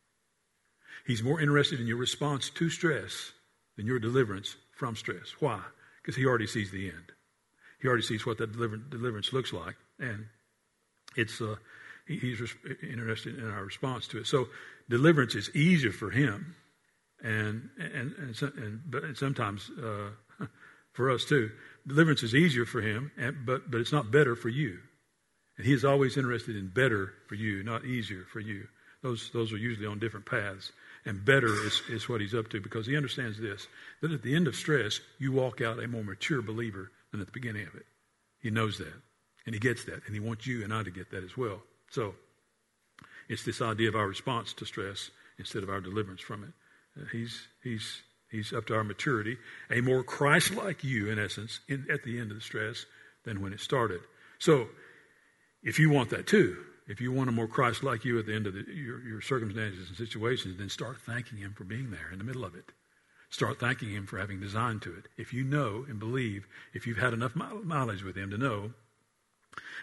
He's 1.06 1.22
more 1.22 1.42
interested 1.42 1.82
in 1.82 1.88
your 1.88 1.98
response 1.98 2.50
to 2.51 2.70
stress 2.70 3.34
than 3.75 3.86
your 3.86 4.00
deliverance 4.00 4.56
from 4.72 4.96
stress. 4.96 5.34
Why? 5.42 5.60
Because 6.01 6.16
he 6.16 6.25
already 6.25 6.48
sees 6.48 6.72
the 6.72 6.88
end. 6.88 7.12
He 7.82 7.89
already 7.89 8.04
sees 8.04 8.25
what 8.25 8.38
that 8.38 8.54
deliverance 8.54 9.34
looks 9.34 9.51
like, 9.51 9.75
and 10.00 10.27
it's 11.18 11.42
uh, 11.42 11.56
he's 12.08 12.42
interested 12.82 13.38
in 13.38 13.50
our 13.50 13.64
response 13.64 14.08
to 14.08 14.20
it. 14.20 14.28
So 14.28 14.48
deliverance 14.90 15.36
is 15.36 15.50
easier 15.56 15.92
for 15.92 16.10
him, 16.10 16.56
and 17.22 17.70
and 17.78 18.14
and, 18.38 18.94
and 18.94 19.18
sometimes 19.18 19.70
uh, 19.70 20.10
for 20.94 21.12
us 21.12 21.26
too. 21.26 21.52
Deliverance 21.86 22.24
is 22.24 22.36
easier 22.36 22.66
for 22.66 22.82
him, 22.82 23.12
and, 23.18 23.46
but 23.46 23.70
but 23.70 23.80
it's 23.80 23.94
not 23.94 24.12
better 24.12 24.36
for 24.36 24.50
you. 24.50 24.80
And 25.58 25.66
he 25.66 25.74
is 25.74 25.86
always 25.86 26.18
interested 26.18 26.56
in 26.56 26.68
better 26.68 27.14
for 27.28 27.36
you, 27.36 27.64
not 27.64 27.86
easier 27.86 28.26
for 28.32 28.40
you. 28.40 28.68
Those 29.02 29.30
those 29.32 29.54
are 29.54 29.58
usually 29.58 29.88
on 29.88 30.00
different 30.00 30.26
paths. 30.26 30.72
And 31.06 31.24
better 31.24 31.48
is, 31.48 31.82
is 31.90 32.10
what 32.10 32.20
he's 32.20 32.36
up 32.36 32.50
to 32.50 32.60
because 32.60 32.86
he 32.86 32.98
understands 32.98 33.40
this 33.40 33.68
that 34.02 34.12
at 34.12 34.24
the 34.24 34.36
end 34.36 34.48
of 34.48 34.56
stress, 34.56 35.00
you 35.20 35.32
walk 35.32 35.62
out 35.62 35.82
a 35.82 35.88
more 35.88 36.04
mature 36.04 36.42
believer 36.42 36.92
than 37.12 37.22
at 37.22 37.28
the 37.28 37.32
beginning 37.32 37.66
of 37.66 37.76
it. 37.76 37.86
He 38.42 38.50
knows 38.50 38.78
that. 38.78 38.94
And 39.46 39.56
he 39.56 39.60
gets 39.60 39.86
that. 39.86 40.06
And 40.06 40.14
he 40.14 40.20
wants 40.20 40.46
you 40.46 40.64
and 40.64 40.74
I 40.74 40.84
to 40.84 40.92
get 40.92 41.12
that 41.12 41.24
as 41.24 41.38
well. 41.38 41.62
So 41.89 42.15
it's 43.29 43.44
this 43.44 43.62
idea 43.62 43.89
of 43.89 43.96
our 43.96 44.08
response 44.08 44.53
to 44.53 44.65
stress 44.65 45.12
instead 45.38 45.63
of 45.63 45.70
our 45.70 45.82
deliverance 45.82 46.22
from 46.22 46.44
it. 46.44 46.53
Uh, 47.00 47.06
he's, 47.12 47.48
he's, 47.63 48.01
he's 48.32 48.53
up 48.53 48.65
to 48.67 48.75
our 48.75 48.84
maturity, 48.84 49.38
a 49.70 49.82
more 49.82 50.03
Christ 50.03 50.56
like 50.56 50.84
you, 50.84 51.10
in 51.10 51.20
essence, 51.20 51.60
in, 51.67 51.86
at 51.91 52.03
the 52.03 52.20
end 52.20 52.32
of 52.32 52.38
the 52.38 52.41
stress 52.41 52.86
than 53.25 53.41
when 53.41 53.53
it 53.53 53.60
started. 53.60 54.01
So 54.39 54.67
if 55.63 55.79
you 55.79 55.89
want 55.89 56.10
that 56.12 56.27
too, 56.27 56.58
if 56.88 57.01
you 57.01 57.12
want 57.12 57.29
a 57.29 57.34
more 57.34 57.48
Christ 57.48 57.84
like 57.84 58.06
you 58.06 58.17
at 58.17 58.25
the 58.25 58.34
end 58.34 58.48
of 58.48 58.53
the, 58.53 58.63
your, 58.74 59.06
your 59.06 59.22
circumstances 59.22 59.89
and 59.89 59.98
situations, 59.98 60.58
then 60.58 60.70
start 60.70 60.98
thanking 61.01 61.38
Him 61.38 61.53
for 61.56 61.65
being 61.65 61.91
there 61.91 62.10
in 62.12 62.17
the 62.17 62.24
middle 62.24 62.46
of 62.46 62.56
it. 62.56 62.72
Start 63.29 63.60
thanking 63.60 63.89
Him 63.89 64.06
for 64.06 64.17
having 64.17 64.39
designed 64.39 64.82
to 64.84 64.96
it. 64.96 65.10
If 65.17 65.34
you 65.34 65.44
know 65.44 65.86
and 65.89 66.00
believe, 66.00 66.48
if 66.74 66.88
you've 66.88 66.98
had 66.98 67.13
enough 67.13 67.36
knowledge 67.36 68.03
with 68.03 68.15
Him 68.15 68.29
to 68.32 68.38
know, 68.38 68.72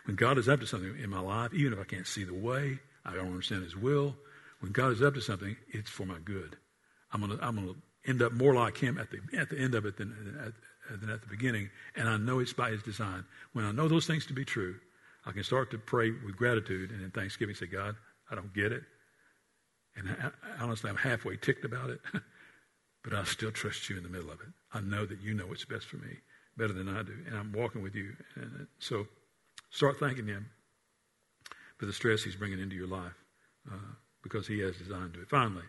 when 0.04 0.16
God 0.16 0.38
is 0.38 0.49
up 0.49 0.61
to 0.61 0.66
something 0.66 0.97
in 1.02 1.11
my 1.11 1.21
life, 1.21 1.52
even 1.54 1.73
if 1.73 1.78
I 1.78 1.85
can't 1.85 2.07
see 2.07 2.25
the 2.25 2.35
way, 2.35 2.78
I 3.04 3.14
don't 3.14 3.28
understand 3.28 3.64
His 3.64 3.76
will. 3.76 4.16
When 4.61 4.73
God 4.73 4.93
is 4.93 5.02
up 5.02 5.14
to 5.14 5.21
something, 5.21 5.57
it's 5.69 5.90
for 5.90 6.07
my 6.07 6.19
good. 6.25 6.57
I'm 7.12 7.21
gonna 7.21 7.38
I'm 7.40 7.57
gonna 7.57 7.75
end 8.07 8.23
up 8.23 8.33
more 8.33 8.54
like 8.54 8.76
Him 8.76 8.99
at 8.99 9.11
the 9.11 9.21
at 9.38 9.50
the 9.50 9.59
end 9.59 9.75
of 9.75 9.87
it 9.87 9.97
than 9.97 10.12
at, 10.45 11.00
than 11.00 11.11
at 11.11 11.23
the 11.23 11.28
beginning, 11.28 11.71
and 11.97 12.09
I 12.09 12.16
know 12.16 12.40
it's 12.40 12.52
by 12.52 12.71
His 12.71 12.83
design. 12.83 13.25
When 13.52 13.64
I 13.64 13.73
know 13.73 13.88
those 13.88 14.07
things 14.07 14.26
to 14.26 14.33
be 14.33 14.45
true, 14.45 14.76
I 15.26 15.33
can 15.33 15.45
start 15.45 15.71
to 15.71 15.78
pray 15.78 16.11
with 16.11 16.37
gratitude 16.37 16.90
and 16.90 17.02
in 17.02 17.11
thanksgiving 17.11 17.54
say, 17.54 17.66
God, 17.66 17.97
I 18.31 18.35
don't 18.35 18.52
get 18.54 18.73
it, 18.73 18.83
and 19.97 20.09
I, 20.09 20.62
honestly, 20.62 20.90
I'm 20.90 20.97
halfway 20.97 21.37
ticked 21.37 21.64
about 21.64 21.90
it, 21.90 22.00
but 23.04 23.14
I 23.14 23.25
still 23.25 23.50
trust 23.50 23.88
You 23.88 23.97
in 23.97 24.02
the 24.02 24.09
middle 24.09 24.31
of 24.31 24.40
it. 24.40 24.49
I 24.73 24.81
know 24.81 25.07
that 25.07 25.21
You 25.21 25.35
know 25.35 25.47
what's 25.47 25.64
best 25.64 25.87
for 25.87 25.97
me 25.97 26.19
better 26.57 26.73
than 26.73 26.88
I 26.88 27.02
do, 27.02 27.14
and 27.26 27.37
I'm 27.37 27.52
walking 27.52 27.83
with 27.83 27.95
You, 27.95 28.14
and 28.37 28.66
so 28.78 29.07
start 29.75 29.99
thanking 29.99 30.26
Him 30.26 30.50
for 31.76 31.87
the 31.87 31.93
stress 31.93 32.23
he's 32.23 32.37
bringing 32.37 32.61
into 32.61 32.76
your 32.76 32.87
life 32.87 33.12
uh, 33.71 33.95
because 34.23 34.47
he 34.47 34.61
has 34.61 34.76
designed 34.76 35.14
to 35.14 35.23
it. 35.23 35.28
Finally, 35.28 35.64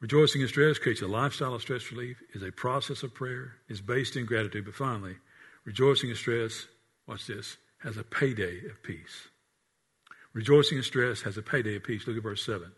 rejoicing 0.00 0.40
in 0.40 0.48
stress 0.48 0.78
creates 0.78 1.02
a 1.02 1.06
lifestyle 1.06 1.54
of 1.54 1.62
stress 1.62 1.90
relief, 1.90 2.22
is 2.34 2.42
a 2.42 2.52
process 2.52 3.02
of 3.02 3.14
prayer, 3.14 3.56
is 3.68 3.80
based 3.80 4.16
in 4.16 4.26
gratitude. 4.26 4.64
But 4.64 4.74
finally, 4.74 5.16
rejoicing 5.64 6.10
in 6.10 6.16
stress, 6.16 6.66
watch 7.06 7.26
this, 7.26 7.56
has 7.82 7.96
a 7.96 8.04
payday 8.04 8.66
of 8.66 8.82
peace. 8.82 9.28
Rejoicing 10.32 10.78
in 10.78 10.84
stress 10.84 11.22
has 11.22 11.36
a 11.36 11.42
payday 11.42 11.76
of 11.76 11.84
peace. 11.84 12.06
Look 12.06 12.16
at 12.16 12.22
verse 12.22 12.44
7. 12.44 12.70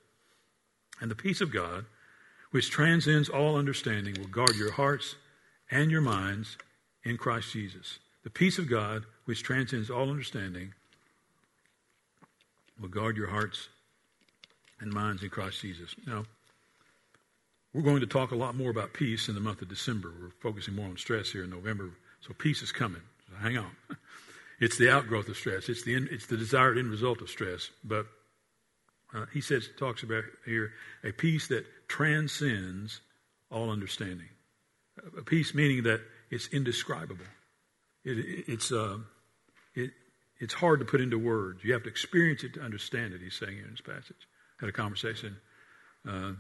And 1.00 1.10
the 1.10 1.16
peace 1.16 1.40
of 1.40 1.52
God, 1.52 1.84
which 2.50 2.70
transcends 2.70 3.28
all 3.28 3.56
understanding, 3.56 4.16
will 4.18 4.28
guard 4.28 4.56
your 4.56 4.72
hearts 4.72 5.16
and 5.70 5.90
your 5.90 6.00
minds 6.00 6.56
in 7.04 7.16
Christ 7.16 7.52
Jesus. 7.52 7.98
The 8.24 8.30
peace 8.30 8.58
of 8.58 8.68
God, 8.68 9.04
which 9.28 9.42
transcends 9.42 9.90
all 9.90 10.08
understanding, 10.08 10.72
will 12.80 12.88
guard 12.88 13.14
your 13.14 13.28
hearts 13.28 13.68
and 14.80 14.90
minds 14.90 15.22
in 15.22 15.28
Christ 15.28 15.60
Jesus. 15.60 15.94
Now, 16.06 16.24
we're 17.74 17.82
going 17.82 18.00
to 18.00 18.06
talk 18.06 18.30
a 18.30 18.36
lot 18.36 18.54
more 18.54 18.70
about 18.70 18.94
peace 18.94 19.28
in 19.28 19.34
the 19.34 19.40
month 19.42 19.60
of 19.60 19.68
December. 19.68 20.10
We're 20.18 20.30
focusing 20.40 20.74
more 20.74 20.86
on 20.86 20.96
stress 20.96 21.28
here 21.30 21.44
in 21.44 21.50
November, 21.50 21.90
so 22.22 22.32
peace 22.38 22.62
is 22.62 22.72
coming. 22.72 23.02
So 23.28 23.36
hang 23.36 23.58
on. 23.58 23.70
It's 24.60 24.76
the 24.76 24.90
outgrowth 24.90 25.28
of 25.28 25.36
stress. 25.36 25.68
It's 25.68 25.84
the 25.84 25.94
it's 25.94 26.26
the 26.26 26.36
desired 26.36 26.78
end 26.78 26.90
result 26.90 27.22
of 27.22 27.30
stress. 27.30 27.70
But 27.84 28.06
uh, 29.14 29.26
he 29.32 29.40
says 29.40 29.68
talks 29.78 30.02
about 30.02 30.24
here 30.44 30.72
a 31.04 31.12
peace 31.12 31.46
that 31.46 31.64
transcends 31.86 33.00
all 33.52 33.70
understanding. 33.70 34.30
A 35.16 35.22
peace 35.22 35.54
meaning 35.54 35.84
that 35.84 36.00
it's 36.28 36.48
indescribable. 36.48 37.24
It, 38.04 38.18
it, 38.18 38.44
it's 38.48 38.72
uh, 38.72 38.98
it's 40.40 40.54
hard 40.54 40.80
to 40.80 40.86
put 40.86 41.00
into 41.00 41.18
words. 41.18 41.64
You 41.64 41.72
have 41.72 41.82
to 41.84 41.88
experience 41.88 42.44
it 42.44 42.54
to 42.54 42.60
understand 42.60 43.12
it, 43.12 43.20
he's 43.20 43.34
saying 43.34 43.58
in 43.58 43.70
this 43.70 43.80
passage. 43.80 44.28
Had 44.60 44.68
a 44.68 44.72
conversation 44.72 45.36
uh, 46.08 46.32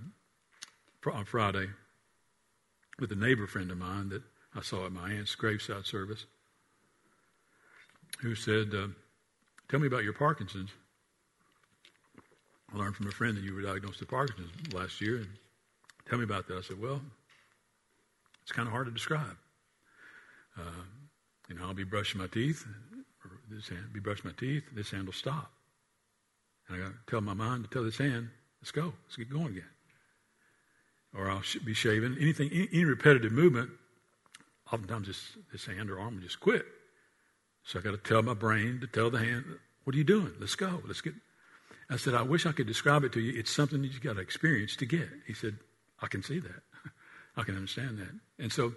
on 1.12 1.24
Friday 1.24 1.66
with 2.98 3.12
a 3.12 3.16
neighbor 3.16 3.46
friend 3.46 3.70
of 3.70 3.78
mine 3.78 4.08
that 4.10 4.22
I 4.54 4.62
saw 4.62 4.86
at 4.86 4.92
my 4.92 5.10
aunt's 5.10 5.34
graveside 5.34 5.86
service 5.86 6.26
who 8.20 8.34
said, 8.34 8.74
uh, 8.74 8.88
Tell 9.68 9.80
me 9.80 9.86
about 9.86 10.02
your 10.02 10.14
Parkinson's. 10.14 10.70
I 12.72 12.78
learned 12.78 12.96
from 12.96 13.06
a 13.06 13.10
friend 13.10 13.36
that 13.36 13.44
you 13.44 13.54
were 13.54 13.60
diagnosed 13.60 14.00
with 14.00 14.08
Parkinson's 14.08 14.72
last 14.72 15.00
year. 15.00 15.16
And 15.16 15.28
tell 16.08 16.18
me 16.18 16.24
about 16.24 16.48
that. 16.48 16.56
I 16.56 16.60
said, 16.62 16.80
Well, 16.80 17.02
it's 18.42 18.52
kind 18.52 18.66
of 18.66 18.72
hard 18.72 18.86
to 18.86 18.92
describe. 18.92 19.36
Uh, 20.58 20.82
you 21.48 21.54
know, 21.54 21.66
I'll 21.66 21.74
be 21.74 21.84
brushing 21.84 22.20
my 22.20 22.26
teeth 22.26 22.66
this 23.50 23.68
hand, 23.68 23.92
be 23.92 24.00
brushing 24.00 24.26
my 24.26 24.32
teeth, 24.38 24.64
this 24.74 24.90
hand 24.90 25.06
will 25.06 25.12
stop. 25.12 25.50
And 26.68 26.76
I 26.76 26.84
got 26.84 26.92
to 26.92 26.98
tell 27.10 27.20
my 27.20 27.34
mind 27.34 27.64
to 27.64 27.70
tell 27.70 27.84
this 27.84 27.98
hand, 27.98 28.28
let's 28.60 28.70
go, 28.70 28.92
let's 29.06 29.16
get 29.16 29.30
going 29.30 29.48
again. 29.48 29.64
or 31.14 31.30
I'll 31.30 31.42
be 31.64 31.74
shaving. 31.74 32.16
Anything, 32.20 32.50
any, 32.52 32.68
any 32.72 32.84
repetitive 32.84 33.32
movement, 33.32 33.70
oftentimes 34.72 35.06
this, 35.06 35.32
this 35.52 35.66
hand 35.66 35.90
or 35.90 35.98
arm 35.98 36.16
will 36.16 36.22
just 36.22 36.40
quit. 36.40 36.66
So 37.64 37.78
I 37.78 37.82
got 37.82 37.92
to 37.92 37.98
tell 37.98 38.22
my 38.22 38.34
brain 38.34 38.80
to 38.80 38.86
tell 38.86 39.10
the 39.10 39.18
hand, 39.18 39.44
what 39.84 39.94
are 39.94 39.98
you 39.98 40.04
doing? 40.04 40.32
Let's 40.38 40.54
go. 40.54 40.82
Let's 40.86 41.00
get. 41.00 41.14
I 41.90 41.96
said, 41.96 42.14
I 42.14 42.22
wish 42.22 42.44
I 42.44 42.52
could 42.52 42.66
describe 42.66 43.04
it 43.04 43.12
to 43.12 43.20
you. 43.20 43.38
It's 43.38 43.50
something 43.50 43.80
that 43.82 43.92
you 43.92 44.00
got 44.00 44.14
to 44.14 44.20
experience 44.20 44.76
to 44.76 44.86
get. 44.86 45.08
He 45.26 45.32
said, 45.32 45.56
I 46.00 46.06
can 46.06 46.22
see 46.22 46.38
that. 46.38 46.62
I 47.36 47.42
can 47.42 47.56
understand 47.56 47.98
that. 47.98 48.42
And 48.42 48.52
so 48.52 48.74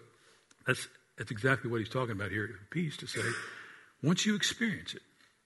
that's, 0.65 0.87
that's 1.17 1.31
exactly 1.31 1.69
what 1.69 1.79
he's 1.79 1.89
talking 1.89 2.13
about 2.13 2.31
here 2.31 2.49
peace 2.69 2.95
to 2.97 3.07
say, 3.07 3.21
once 4.03 4.25
you 4.25 4.35
experience 4.35 4.93
it, 4.93 5.01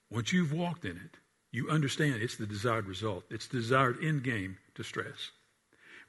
once 0.09 0.31
you've 0.31 0.53
walked 0.53 0.85
in 0.85 0.97
it, 0.97 1.17
you 1.51 1.69
understand 1.69 2.21
it's 2.21 2.37
the 2.37 2.45
desired 2.45 2.85
result. 2.85 3.23
It's 3.29 3.47
the 3.47 3.57
desired 3.57 3.97
end 4.03 4.23
game 4.23 4.57
to 4.75 4.83
stress. 4.83 5.31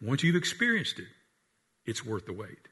Once 0.00 0.22
you've 0.22 0.36
experienced 0.36 0.98
it, 0.98 1.08
it's 1.84 2.04
worth 2.04 2.26
the 2.26 2.32
wait. 2.32 2.68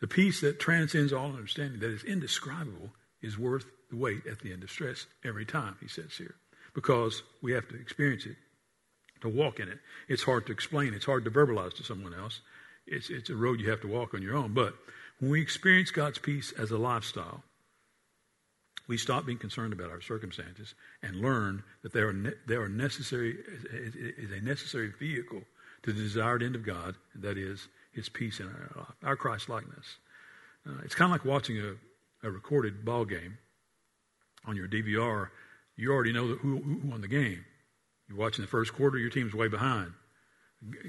The 0.00 0.06
peace 0.06 0.40
that 0.40 0.60
transcends 0.60 1.12
all 1.12 1.30
understanding, 1.30 1.80
that 1.80 1.90
is 1.90 2.04
indescribable, 2.04 2.90
is 3.20 3.36
worth 3.36 3.66
the 3.90 3.96
wait 3.96 4.26
at 4.26 4.40
the 4.40 4.52
end 4.52 4.62
of 4.62 4.70
stress 4.70 5.06
every 5.24 5.44
time, 5.44 5.76
he 5.80 5.88
says 5.88 6.12
here, 6.16 6.36
because 6.74 7.22
we 7.42 7.52
have 7.52 7.68
to 7.68 7.80
experience 7.80 8.26
it 8.26 8.36
to 9.20 9.28
walk 9.28 9.58
in 9.58 9.68
it. 9.68 9.78
It's 10.08 10.22
hard 10.22 10.46
to 10.46 10.52
explain, 10.52 10.94
it's 10.94 11.04
hard 11.04 11.24
to 11.24 11.30
verbalize 11.30 11.74
to 11.76 11.82
someone 11.82 12.14
else. 12.14 12.40
It's, 12.86 13.10
it's 13.10 13.30
a 13.30 13.34
road 13.34 13.60
you 13.60 13.70
have 13.70 13.80
to 13.82 13.88
walk 13.88 14.14
on 14.14 14.22
your 14.22 14.36
own. 14.36 14.54
But 14.54 14.74
when 15.18 15.30
we 15.30 15.42
experience 15.42 15.90
God's 15.90 16.18
peace 16.18 16.52
as 16.52 16.70
a 16.70 16.78
lifestyle, 16.78 17.42
we 18.88 18.96
stop 18.96 19.26
being 19.26 19.38
concerned 19.38 19.74
about 19.74 19.90
our 19.90 20.00
circumstances 20.00 20.74
and 21.02 21.16
learn 21.16 21.62
that 21.82 21.92
they 21.92 22.00
are, 22.00 22.12
ne- 22.12 22.32
they 22.46 22.56
are 22.56 22.68
necessary, 22.68 23.36
is 23.70 24.32
a 24.32 24.40
necessary 24.40 24.92
vehicle 24.98 25.42
to 25.82 25.92
the 25.92 26.02
desired 26.02 26.42
end 26.42 26.56
of 26.56 26.64
God, 26.64 26.96
and 27.12 27.22
that 27.22 27.36
is 27.36 27.68
His 27.92 28.08
peace 28.08 28.40
in 28.40 28.46
our 28.46 28.86
our 29.04 29.16
Christ 29.16 29.48
likeness. 29.48 29.98
Uh, 30.66 30.80
it's 30.84 30.94
kind 30.94 31.12
of 31.12 31.12
like 31.12 31.24
watching 31.24 31.58
a, 31.58 32.26
a 32.26 32.30
recorded 32.30 32.84
ball 32.84 33.04
game 33.04 33.38
on 34.46 34.56
your 34.56 34.66
DVR. 34.66 35.28
You 35.76 35.92
already 35.92 36.12
know 36.12 36.26
who, 36.26 36.58
who 36.58 36.88
won 36.88 37.02
the 37.02 37.08
game. 37.08 37.44
You're 38.08 38.18
watching 38.18 38.42
the 38.42 38.50
first 38.50 38.74
quarter, 38.74 38.98
your 38.98 39.10
team's 39.10 39.34
way 39.34 39.48
behind. 39.48 39.92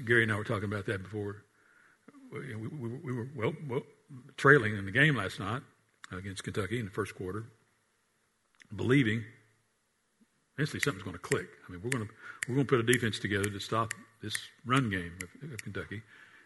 Gary 0.04 0.24
and 0.24 0.32
I 0.32 0.36
were 0.36 0.44
talking 0.44 0.64
about 0.64 0.86
that 0.86 1.02
before. 1.02 1.44
We, 2.32 2.56
we, 2.56 2.88
we 2.88 3.12
were 3.12 3.28
well, 3.36 3.52
well, 3.68 3.82
trailing 4.36 4.76
in 4.76 4.86
the 4.86 4.90
game 4.90 5.16
last 5.16 5.38
night 5.38 5.62
against 6.10 6.42
Kentucky 6.42 6.78
in 6.78 6.86
the 6.86 6.90
first 6.90 7.14
quarter 7.14 7.44
believing 8.74 9.24
eventually 10.56 10.80
something's 10.80 11.04
going 11.04 11.16
to 11.16 11.22
click. 11.22 11.48
I 11.66 11.72
mean, 11.72 11.80
we're 11.82 11.90
going 11.90 12.06
to 12.06 12.12
we're 12.48 12.54
going 12.54 12.66
to 12.66 12.70
put 12.70 12.80
a 12.80 12.92
defense 12.92 13.18
together 13.18 13.48
to 13.50 13.60
stop 13.60 13.92
this 14.22 14.36
run 14.66 14.90
game 14.90 15.12
of, 15.22 15.52
of 15.52 15.62
Kentucky, 15.62 16.02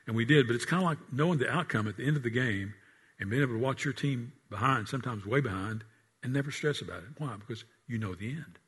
and 0.07 0.15
we 0.15 0.25
did. 0.25 0.47
But 0.47 0.57
it's 0.57 0.65
kind 0.65 0.83
of 0.83 0.89
like 0.89 0.99
knowing 1.13 1.39
the 1.39 1.51
outcome 1.51 1.89
at 1.89 1.97
the 1.97 2.07
end 2.07 2.17
of 2.17 2.23
the 2.23 2.31
game 2.31 2.75
and 3.19 3.31
being 3.31 3.43
able 3.43 3.55
to 3.55 3.61
watch 3.61 3.85
your 3.85 3.95
team 3.95 4.33
behind, 4.51 4.89
sometimes 4.89 5.25
way 5.27 5.41
behind, 5.41 5.85
and 6.23 6.33
never 6.33 6.51
stress 6.51 6.81
about 6.81 6.99
it. 6.99 7.09
Why? 7.19 7.35
Because 7.39 7.65
you 7.87 7.99
know 7.99 8.15
the 8.15 8.31
end. 8.31 8.59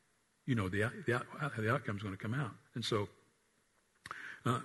You 0.45 0.55
know 0.55 0.69
the 0.69 0.91
the, 1.05 1.21
how 1.39 1.49
the 1.57 1.71
outcome 1.71 1.97
is 1.97 2.03
going 2.03 2.15
to 2.15 2.21
come 2.21 2.33
out, 2.33 2.51
and 2.75 2.83
so 2.83 3.07
uh, 4.45 4.59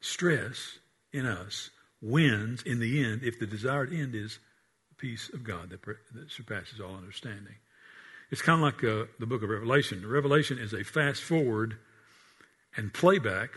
stress 0.00 0.78
in 1.12 1.26
us 1.26 1.70
wins 2.02 2.62
in 2.62 2.80
the 2.80 3.02
end 3.04 3.22
if 3.22 3.38
the 3.38 3.46
desired 3.46 3.92
end 3.92 4.14
is 4.14 4.38
the 4.90 4.94
peace 4.96 5.30
of 5.32 5.42
God 5.42 5.70
that, 5.70 5.80
that 6.14 6.30
surpasses 6.30 6.80
all 6.80 6.96
understanding. 6.96 7.54
It's 8.30 8.42
kind 8.42 8.58
of 8.58 8.62
like 8.62 8.82
uh, 8.84 9.06
the 9.18 9.26
book 9.26 9.42
of 9.42 9.50
Revelation. 9.50 10.06
Revelation 10.06 10.58
is 10.58 10.72
a 10.72 10.82
fast 10.82 11.22
forward 11.22 11.76
and 12.76 12.92
playback 12.92 13.50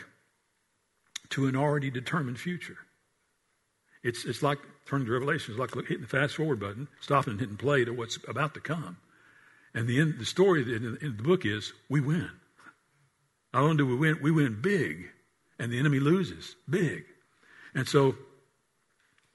to 1.30 1.48
an 1.48 1.56
already 1.56 1.90
determined 1.90 2.40
future. 2.40 2.78
It's, 4.04 4.26
it's 4.26 4.44
like 4.44 4.60
turning 4.86 5.08
to 5.08 5.14
Revelation. 5.14 5.54
It's 5.54 5.60
like 5.60 5.74
hitting 5.88 6.02
the 6.02 6.08
fast 6.08 6.36
forward 6.36 6.60
button, 6.60 6.88
stopping 7.02 7.32
and 7.32 7.40
hitting 7.40 7.58
play 7.58 7.86
to 7.86 7.92
what's 7.92 8.18
about 8.28 8.54
to 8.54 8.60
come. 8.60 8.98
And 9.74 9.88
the, 9.88 10.00
end, 10.00 10.16
the 10.20 10.26
story 10.26 10.62
in, 10.64 10.98
in 11.02 11.18
the 11.18 11.24
book 11.24 11.46
is 11.46 11.74
we 11.90 12.00
win. 12.00 12.32
Not 13.54 13.64
only 13.64 13.78
do 13.78 13.88
we 13.88 13.96
win, 13.96 14.20
we 14.22 14.32
win 14.32 14.60
big, 14.62 15.10
and 15.60 15.72
the 15.72 15.80
enemy 15.80 16.00
loses 16.00 16.56
big. 16.70 17.06
And 17.74 17.88
so, 17.88 18.16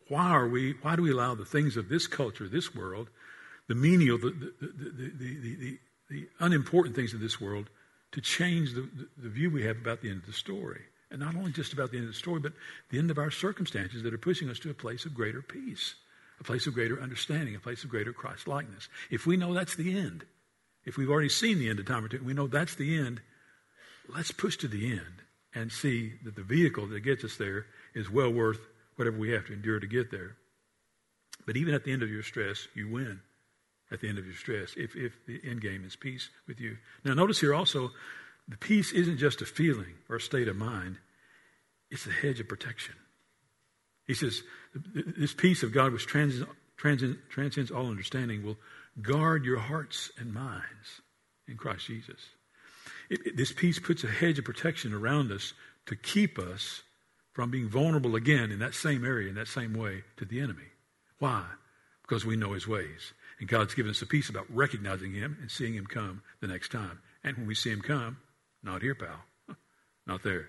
why 0.08 0.30
are 0.30 0.48
we? 0.48 0.74
Why 0.82 0.96
do 0.96 1.02
we 1.02 1.10
allow 1.10 1.34
the 1.34 1.44
things 1.44 1.76
of 1.76 1.88
this 1.88 2.06
culture, 2.06 2.48
this 2.48 2.74
world, 2.74 3.08
the 3.72 3.80
menial, 3.80 4.18
the, 4.18 4.52
the, 4.60 5.12
the, 5.18 5.78
the, 6.10 6.28
unimportant 6.40 6.94
things 6.94 7.14
of 7.14 7.20
this 7.20 7.40
world 7.40 7.70
to 8.10 8.20
change 8.20 8.74
the, 8.74 8.86
the 9.16 9.30
view 9.30 9.50
we 9.50 9.64
have 9.64 9.78
about 9.78 10.02
the 10.02 10.10
end 10.10 10.20
of 10.20 10.26
the 10.26 10.32
story. 10.34 10.82
And 11.10 11.20
not 11.20 11.34
only 11.34 11.52
just 11.52 11.72
about 11.72 11.90
the 11.90 11.96
end 11.96 12.06
of 12.06 12.12
the 12.12 12.18
story, 12.18 12.38
but 12.38 12.52
the 12.90 12.98
end 12.98 13.10
of 13.10 13.16
our 13.16 13.30
circumstances 13.30 14.02
that 14.02 14.12
are 14.12 14.18
pushing 14.18 14.50
us 14.50 14.58
to 14.58 14.70
a 14.70 14.74
place 14.74 15.06
of 15.06 15.14
greater 15.14 15.40
peace, 15.40 15.94
a 16.38 16.44
place 16.44 16.66
of 16.66 16.74
greater 16.74 17.00
understanding, 17.00 17.54
a 17.54 17.60
place 17.60 17.82
of 17.82 17.88
greater 17.88 18.12
Christ 18.12 18.46
likeness. 18.46 18.90
If 19.10 19.26
we 19.26 19.38
know 19.38 19.54
that's 19.54 19.74
the 19.74 19.98
end, 19.98 20.26
if 20.84 20.98
we've 20.98 21.08
already 21.08 21.30
seen 21.30 21.58
the 21.58 21.70
end 21.70 21.78
of 21.78 21.86
time 21.86 22.04
or 22.04 22.08
two, 22.08 22.22
we 22.22 22.34
know 22.34 22.48
that's 22.48 22.74
the 22.74 22.98
end, 22.98 23.22
let's 24.06 24.32
push 24.32 24.58
to 24.58 24.68
the 24.68 24.92
end 24.92 25.22
and 25.54 25.72
see 25.72 26.12
that 26.26 26.36
the 26.36 26.42
vehicle 26.42 26.88
that 26.88 27.00
gets 27.00 27.24
us 27.24 27.36
there 27.36 27.64
is 27.94 28.10
well 28.10 28.30
worth 28.30 28.60
whatever 28.96 29.16
we 29.16 29.30
have 29.30 29.46
to 29.46 29.54
endure 29.54 29.80
to 29.80 29.86
get 29.86 30.10
there. 30.10 30.36
But 31.46 31.56
even 31.56 31.72
at 31.72 31.84
the 31.84 31.92
end 31.92 32.02
of 32.02 32.10
your 32.10 32.22
stress, 32.22 32.68
you 32.74 32.90
win 32.90 33.20
at 33.92 34.00
the 34.00 34.08
end 34.08 34.18
of 34.18 34.26
your 34.26 34.34
stress 34.34 34.74
if, 34.76 34.96
if 34.96 35.12
the 35.26 35.40
end 35.44 35.60
game 35.60 35.84
is 35.84 35.96
peace 35.96 36.30
with 36.46 36.60
you. 36.60 36.76
Now, 37.04 37.14
notice 37.14 37.40
here 37.40 37.54
also, 37.54 37.90
the 38.48 38.56
peace 38.56 38.92
isn't 38.92 39.18
just 39.18 39.40
a 39.40 39.46
feeling 39.46 39.94
or 40.08 40.16
a 40.16 40.20
state 40.20 40.48
of 40.48 40.56
mind, 40.56 40.98
it's 41.90 42.06
a 42.06 42.10
hedge 42.10 42.40
of 42.40 42.48
protection. 42.48 42.94
He 44.06 44.14
says, 44.14 44.42
This 44.94 45.34
peace 45.34 45.62
of 45.62 45.72
God, 45.72 45.92
which 45.92 46.06
transcends, 46.06 46.48
transcends, 47.28 47.70
all 47.70 47.86
understanding, 47.86 48.44
will 48.44 48.58
guard 49.00 49.44
your 49.44 49.58
hearts 49.58 50.10
and 50.18 50.34
minds 50.34 51.00
in 51.46 51.56
Christ 51.56 51.86
Jesus. 51.86 52.20
It, 53.08 53.26
it, 53.26 53.36
this 53.36 53.52
peace 53.52 53.78
puts 53.78 54.04
a 54.04 54.08
hedge 54.08 54.38
of 54.38 54.44
protection 54.44 54.92
around 54.92 55.30
us 55.30 55.52
to 55.86 55.96
keep 55.96 56.38
us 56.38 56.82
from 57.32 57.50
being 57.50 57.68
vulnerable 57.68 58.16
again 58.16 58.50
in 58.50 58.58
that 58.58 58.74
same 58.74 59.04
area, 59.04 59.28
in 59.28 59.34
that 59.36 59.48
same 59.48 59.74
way 59.74 60.02
to 60.16 60.24
the 60.24 60.40
enemy. 60.40 60.68
Why? 61.18 61.44
Because 62.02 62.26
we 62.26 62.36
know 62.36 62.52
his 62.52 62.68
ways. 62.68 63.12
And 63.42 63.48
God's 63.48 63.74
given 63.74 63.90
us 63.90 64.00
a 64.00 64.06
peace 64.06 64.28
about 64.28 64.46
recognizing 64.48 65.14
Him 65.14 65.36
and 65.40 65.50
seeing 65.50 65.74
Him 65.74 65.84
come 65.84 66.22
the 66.40 66.46
next 66.46 66.70
time. 66.70 67.00
And 67.24 67.36
when 67.36 67.48
we 67.48 67.56
see 67.56 67.70
Him 67.70 67.80
come, 67.80 68.18
not 68.62 68.82
here, 68.82 68.94
pal, 68.94 69.56
not 70.06 70.22
there. 70.22 70.46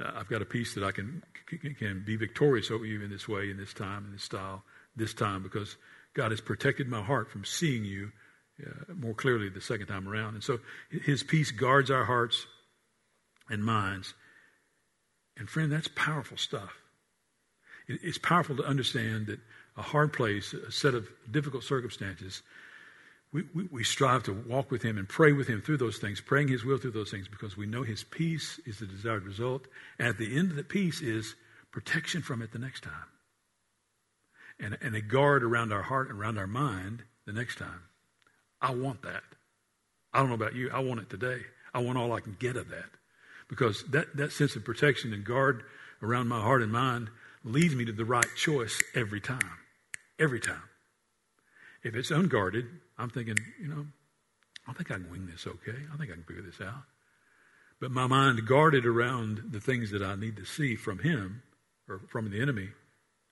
Uh, 0.00 0.12
I've 0.14 0.28
got 0.28 0.40
a 0.40 0.44
peace 0.44 0.74
that 0.74 0.84
I 0.84 0.92
can, 0.92 1.24
can, 1.48 1.74
can 1.74 2.04
be 2.06 2.14
victorious 2.14 2.70
over 2.70 2.86
you 2.86 3.02
in 3.02 3.10
this 3.10 3.26
way, 3.26 3.50
in 3.50 3.56
this 3.56 3.74
time, 3.74 4.04
in 4.04 4.12
this 4.12 4.22
style, 4.22 4.62
this 4.94 5.12
time, 5.12 5.42
because 5.42 5.74
God 6.14 6.30
has 6.30 6.40
protected 6.40 6.86
my 6.86 7.02
heart 7.02 7.32
from 7.32 7.44
seeing 7.44 7.84
you 7.84 8.12
uh, 8.64 8.94
more 8.94 9.14
clearly 9.14 9.48
the 9.48 9.60
second 9.60 9.88
time 9.88 10.08
around. 10.08 10.34
And 10.34 10.44
so 10.44 10.60
His 10.88 11.24
peace 11.24 11.50
guards 11.50 11.90
our 11.90 12.04
hearts 12.04 12.46
and 13.48 13.64
minds. 13.64 14.14
And 15.36 15.50
friend, 15.50 15.72
that's 15.72 15.88
powerful 15.96 16.36
stuff. 16.36 16.76
It's 17.88 18.18
powerful 18.18 18.54
to 18.54 18.64
understand 18.64 19.26
that 19.26 19.40
a 19.80 19.82
hard 19.82 20.12
place, 20.12 20.52
a 20.52 20.70
set 20.70 20.94
of 20.94 21.08
difficult 21.30 21.64
circumstances, 21.64 22.42
we, 23.32 23.44
we, 23.54 23.68
we, 23.72 23.82
strive 23.82 24.22
to 24.24 24.32
walk 24.32 24.70
with 24.70 24.82
Him 24.82 24.98
and 24.98 25.08
pray 25.08 25.32
with 25.32 25.48
Him 25.48 25.62
through 25.62 25.78
those 25.78 25.96
things, 25.96 26.20
praying 26.20 26.48
His 26.48 26.64
will 26.64 26.76
through 26.76 26.90
those 26.90 27.10
things 27.10 27.28
because 27.28 27.56
we 27.56 27.64
know 27.64 27.82
His 27.82 28.04
peace 28.04 28.60
is 28.66 28.78
the 28.78 28.86
desired 28.86 29.24
result. 29.24 29.66
And 29.98 30.08
at 30.08 30.18
the 30.18 30.36
end 30.36 30.50
of 30.50 30.56
the 30.56 30.64
peace 30.64 31.00
is 31.00 31.34
protection 31.70 32.20
from 32.20 32.42
it 32.42 32.52
the 32.52 32.58
next 32.58 32.82
time. 32.82 32.92
And, 34.58 34.76
and 34.82 34.94
a 34.94 35.00
guard 35.00 35.42
around 35.42 35.72
our 35.72 35.82
heart 35.82 36.10
and 36.10 36.20
around 36.20 36.36
our 36.36 36.46
mind 36.46 37.04
the 37.24 37.32
next 37.32 37.56
time. 37.56 37.84
I 38.60 38.72
want 38.74 39.00
that. 39.02 39.22
I 40.12 40.18
don't 40.18 40.28
know 40.28 40.34
about 40.34 40.54
you. 40.54 40.70
I 40.70 40.80
want 40.80 41.00
it 41.00 41.08
today. 41.08 41.40
I 41.72 41.78
want 41.78 41.96
all 41.96 42.12
I 42.12 42.20
can 42.20 42.36
get 42.38 42.56
of 42.56 42.68
that. 42.68 42.90
Because 43.48 43.82
that, 43.84 44.14
that 44.16 44.32
sense 44.32 44.56
of 44.56 44.64
protection 44.64 45.14
and 45.14 45.24
guard 45.24 45.62
around 46.02 46.28
my 46.28 46.40
heart 46.40 46.62
and 46.62 46.70
mind 46.70 47.08
leads 47.44 47.74
me 47.74 47.86
to 47.86 47.92
the 47.92 48.04
right 48.04 48.28
choice 48.36 48.82
every 48.94 49.20
time. 49.20 49.59
Every 50.20 50.38
time. 50.38 50.62
If 51.82 51.94
it's 51.94 52.10
unguarded, 52.10 52.66
I'm 52.98 53.08
thinking, 53.08 53.38
you 53.60 53.68
know, 53.68 53.86
I 54.68 54.74
think 54.74 54.90
I 54.90 54.94
can 54.94 55.10
wing 55.10 55.26
this 55.26 55.46
okay. 55.46 55.78
I 55.92 55.96
think 55.96 56.10
I 56.10 56.14
can 56.14 56.24
figure 56.24 56.42
this 56.42 56.60
out. 56.60 56.82
But 57.80 57.90
my 57.90 58.06
mind 58.06 58.46
guarded 58.46 58.84
around 58.84 59.48
the 59.50 59.60
things 59.60 59.90
that 59.90 60.02
I 60.02 60.14
need 60.14 60.36
to 60.36 60.44
see 60.44 60.76
from 60.76 60.98
him 60.98 61.42
or 61.88 62.02
from 62.08 62.30
the 62.30 62.40
enemy, 62.40 62.68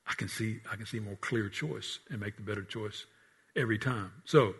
I 0.06 0.14
can 0.14 0.28
see 0.28 0.60
I 0.72 0.76
can 0.76 0.86
see 0.86 0.98
more 0.98 1.16
clear 1.16 1.50
choice 1.50 1.98
and 2.10 2.20
make 2.20 2.36
the 2.36 2.42
better 2.42 2.62
choice 2.62 3.04
every 3.54 3.78
time. 3.78 4.10
So, 4.24 4.54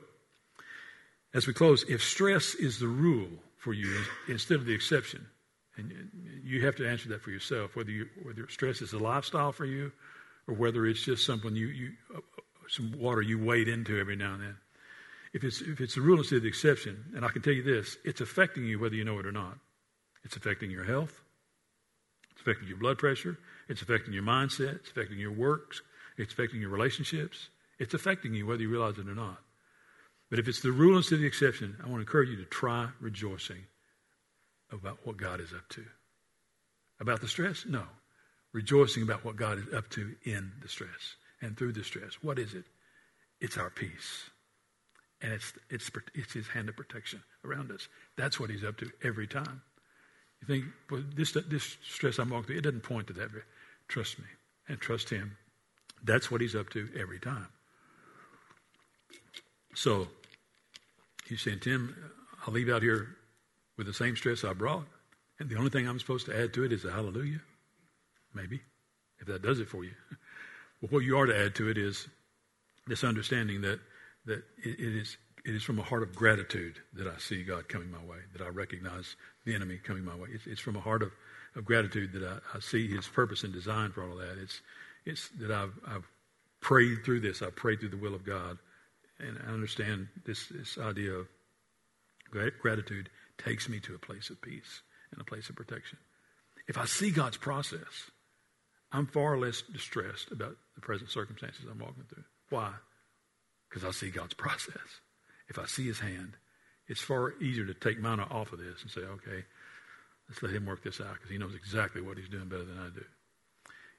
as 1.33 1.47
we 1.47 1.55
close, 1.55 1.85
if 1.89 2.03
stress 2.03 2.55
is 2.55 2.79
the 2.79 2.89
rule 2.89 3.31
for 3.57 3.73
you 3.73 4.05
instead 4.29 4.57
of 4.57 4.67
the 4.67 4.75
exception, 4.75 5.27
and 5.79 6.11
you 6.45 6.67
have 6.67 6.77
to 6.77 6.87
answer 6.87 7.09
that 7.09 7.23
for 7.23 7.31
yourself, 7.31 7.75
whether, 7.77 7.91
you, 7.91 8.07
whether 8.23 8.47
stress 8.49 8.83
is 8.83 8.93
a 8.93 8.99
lifestyle 8.99 9.53
for 9.53 9.65
you 9.65 9.93
or 10.49 10.55
whether 10.55 10.87
it's 10.87 11.05
just 11.05 11.25
something 11.25 11.55
you, 11.55 11.67
you 11.67 11.93
uh, 12.17 12.21
some 12.69 12.93
water 12.99 13.23
you 13.23 13.39
wade 13.39 13.69
into 13.69 13.99
every 13.99 14.17
now 14.17 14.35
and 14.35 14.43
then. 14.43 14.57
If 15.33 15.45
it's, 15.45 15.61
if 15.61 15.81
it's 15.81 15.95
the 15.95 16.01
rule 16.01 16.19
instead 16.19 16.37
of 16.37 16.43
the 16.43 16.49
exception, 16.49 17.13
and 17.15 17.25
I 17.25 17.29
can 17.29 17.43
tell 17.43 17.53
you 17.53 17.63
this, 17.63 17.97
it's 18.05 18.21
affecting 18.21 18.65
you 18.65 18.79
whether 18.79 18.95
you 18.95 19.05
know 19.05 19.19
it 19.19 19.27
or 19.27 19.33
not. 19.33 19.59
It's 20.25 20.37
affecting 20.37 20.71
your 20.71 20.85
health. 20.85 21.21
It's 22.33 22.41
affecting 22.41 22.69
your 22.69 22.79
blood 22.79 22.99
pressure. 22.99 23.39
It's 23.69 23.83
affecting 23.83 24.15
your 24.15 24.23
mindset. 24.23 24.77
It's 24.77 24.91
affecting 24.91 25.19
your 25.19 25.33
works. 25.33 25.83
It's 26.17 26.33
affecting 26.33 26.61
your 26.61 26.71
relationships. 26.71 27.51
It's 27.79 27.95
affecting 27.95 28.35
you 28.35 28.47
whether 28.47 28.63
you 28.63 28.71
realize 28.71 28.99
it 28.99 29.09
or 29.09 29.15
not. 29.15 29.39
But 30.31 30.39
if 30.39 30.49
it's 30.49 30.61
the 30.61 30.73
rule 30.73 30.97
instead 30.97 31.17
of 31.17 31.21
the 31.21 31.27
exception, 31.27 31.77
I 31.81 31.85
want 31.85 31.97
to 31.97 32.01
encourage 32.01 32.31
you 32.31 32.37
to 32.37 32.45
try 32.45 32.89
rejoicing 33.01 33.65
about 34.73 34.99
what 35.05 35.17
God 35.17 35.41
is 35.41 35.53
up 35.53 35.69
to. 35.71 35.85
About 37.01 37.21
the 37.21 37.29
stress? 37.29 37.65
No. 37.67 37.85
Rejoicing 38.53 39.03
about 39.03 39.25
what 39.25 39.37
God 39.37 39.59
is 39.59 39.75
up 39.75 39.89
to 39.91 40.15
in 40.25 40.53
the 40.63 40.69
stress 40.69 41.17
and 41.41 41.57
through 41.57 41.73
the 41.73 41.85
stress. 41.85 42.15
What 42.23 42.39
is 42.39 42.55
it? 42.55 42.65
It's 43.41 43.57
our 43.57 43.71
peace. 43.71 44.31
And 45.21 45.33
it's, 45.33 45.53
it's, 45.71 45.91
it's 46.15 46.33
his 46.33 46.49
hand 46.49 46.69
of 46.69 46.77
protection 46.77 47.23
around 47.45 47.71
us. 47.71 47.89
That's 48.17 48.39
what 48.39 48.51
he's 48.51 48.65
up 48.65 48.77
to 48.79 48.91
every 49.03 49.27
time. 49.27 49.63
You 50.41 50.47
think, 50.47 50.65
well, 50.91 51.03
this, 51.15 51.33
this 51.33 51.77
stress 51.83 52.19
I'm 52.19 52.31
walking 52.31 52.47
through, 52.47 52.59
it 52.59 52.63
doesn't 52.63 52.83
point 52.83 53.09
to 53.09 53.13
that. 53.15 53.31
Trust 53.89 54.19
me 54.19 54.27
and 54.69 54.81
trust 54.81 55.11
him. 55.11 55.37
That's 56.05 56.31
what 56.31 56.41
he's 56.41 56.55
up 56.55 56.71
to 56.71 56.89
every 56.99 57.19
time. 57.19 57.49
So, 59.75 60.09
he's 61.29 61.43
saying, 61.43 61.61
Tim, 61.61 61.95
I'll 62.47 62.55
leave 62.55 62.69
out 62.69 62.83
here 62.83 63.17
with 63.77 63.87
the 63.87 63.95
same 63.95 64.17
stress 64.17 64.45
I 64.45 64.53
brought. 64.53 64.85
And 65.41 65.49
the 65.49 65.57
only 65.57 65.71
thing 65.71 65.89
I'm 65.89 66.01
supposed 66.01 66.27
to 66.27 66.37
add 66.37 66.53
to 66.55 66.65
it 66.65 66.73
is 66.73 66.85
a 66.85 66.93
hallelujah. 66.93 67.41
Maybe, 68.35 68.61
if 69.21 69.27
that 69.27 69.43
does 69.43 69.61
it 69.61 69.69
for 69.69 69.85
you. 69.85 69.93
But 70.81 70.93
what 70.93 71.03
you 71.03 71.19
are 71.19 71.27
to 71.27 71.37
add 71.37 71.57
to 71.57 71.69
it 71.69 71.77
is 71.77 72.07
this 72.87 73.03
understanding 73.03 73.63
that, 73.63 73.81
that 74.27 74.45
it, 74.63 74.79
it, 74.79 74.97
is, 74.97 75.17
it 75.45 75.55
is 75.55 75.63
from 75.63 75.79
a 75.79 75.83
heart 75.83 76.03
of 76.03 76.15
gratitude 76.15 76.79
that 76.95 77.09
I 77.09 77.19
see 77.19 77.43
God 77.43 77.69
coming 77.69 77.91
my 77.91 77.99
way, 77.99 78.19
that 78.33 78.43
I 78.43 78.49
recognize 78.49 79.17
the 79.45 79.55
enemy 79.55 79.79
coming 79.83 80.05
my 80.05 80.15
way. 80.15 80.29
It's, 80.33 80.47
it's 80.47 80.61
from 80.61 80.77
a 80.77 80.81
heart 80.81 81.03
of, 81.03 81.11
of 81.57 81.65
gratitude 81.65 82.13
that 82.13 82.23
I, 82.23 82.57
I, 82.57 82.61
see 82.61 82.89
his 82.89 83.09
purpose 83.09 83.43
and 83.43 83.53
design 83.53 83.91
for 83.91 84.05
all 84.05 84.13
of 84.13 84.19
that. 84.19 84.39
It's, 84.41 84.61
it's 85.05 85.29
that 85.41 85.51
I've, 85.51 85.75
I've 85.87 86.09
prayed 86.61 87.05
through 87.05 87.21
this. 87.21 87.43
I've 87.43 87.57
prayed 87.57 87.81
through 87.81 87.91
the 87.91 87.97
will 87.97 88.15
of 88.15 88.25
God. 88.25 88.59
And 89.19 89.37
I 89.47 89.53
understand 89.53 90.09
this, 90.25 90.47
this 90.49 90.79
idea 90.79 91.13
of 91.13 91.27
gratitude 92.31 93.11
takes 93.37 93.69
me 93.69 93.81
to 93.81 93.95
a 93.95 93.99
place 93.99 94.31
of 94.31 94.41
peace 94.41 94.83
and 95.13 95.21
a 95.21 95.25
place 95.25 95.49
of 95.49 95.57
protection. 95.57 95.99
If 96.69 96.79
I 96.79 96.85
see 96.85 97.11
God's 97.11 97.37
process, 97.37 98.11
I'm 98.93 99.07
far 99.07 99.39
less 99.39 99.63
distressed 99.63 100.31
about 100.31 100.57
the 100.75 100.81
present 100.81 101.11
circumstances 101.11 101.65
I'm 101.71 101.79
walking 101.79 102.05
through. 102.09 102.25
Why? 102.51 102.73
Because 103.69 103.85
I 103.85 103.91
see 103.91 104.11
God's 104.11 104.35
process. 104.47 105.01
If 105.49 105.59
I 105.59 105.67
see 105.67 105.87
His 105.87 106.01
hand, 106.01 106.37
it's 106.87 107.01
far 107.01 107.35
easier 107.41 107.67
to 107.67 107.75
take 107.75 108.01
mine 108.01 108.21
off 108.21 108.53
of 108.53 108.59
this 108.59 108.83
and 108.83 108.91
say, 108.91 109.03
okay, 109.03 109.45
let's 110.29 110.43
let 110.43 110.53
Him 110.53 110.67
work 110.67 110.83
this 110.83 111.01
out 111.01 111.15
because 111.15 111.31
He 111.31 111.39
knows 111.39 111.55
exactly 111.55 112.01
what 112.01 112.17
He's 112.17 112.29
doing 112.29 112.49
better 112.49 112.65
than 112.65 112.79
I 112.79 112.89
do. 112.89 113.05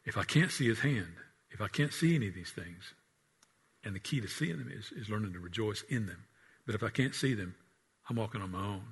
If 0.05 0.17
I 0.17 0.23
can't 0.23 0.51
see 0.51 0.67
His 0.67 0.79
hand, 0.79 1.13
if 1.51 1.61
I 1.61 1.67
can't 1.67 1.93
see 1.93 2.15
any 2.15 2.27
of 2.27 2.35
these 2.35 2.51
things, 2.51 2.93
and 3.83 3.95
the 3.95 3.99
key 3.99 4.21
to 4.21 4.27
seeing 4.27 4.57
them 4.57 4.71
is, 4.75 4.91
is 4.91 5.09
learning 5.09 5.33
to 5.33 5.39
rejoice 5.39 5.83
in 5.89 6.05
them. 6.05 6.25
But 6.65 6.75
if 6.75 6.83
I 6.83 6.89
can't 6.89 7.15
see 7.15 7.33
them, 7.33 7.55
I'm 8.09 8.17
walking 8.17 8.41
on 8.41 8.51
my 8.51 8.59
own. 8.59 8.83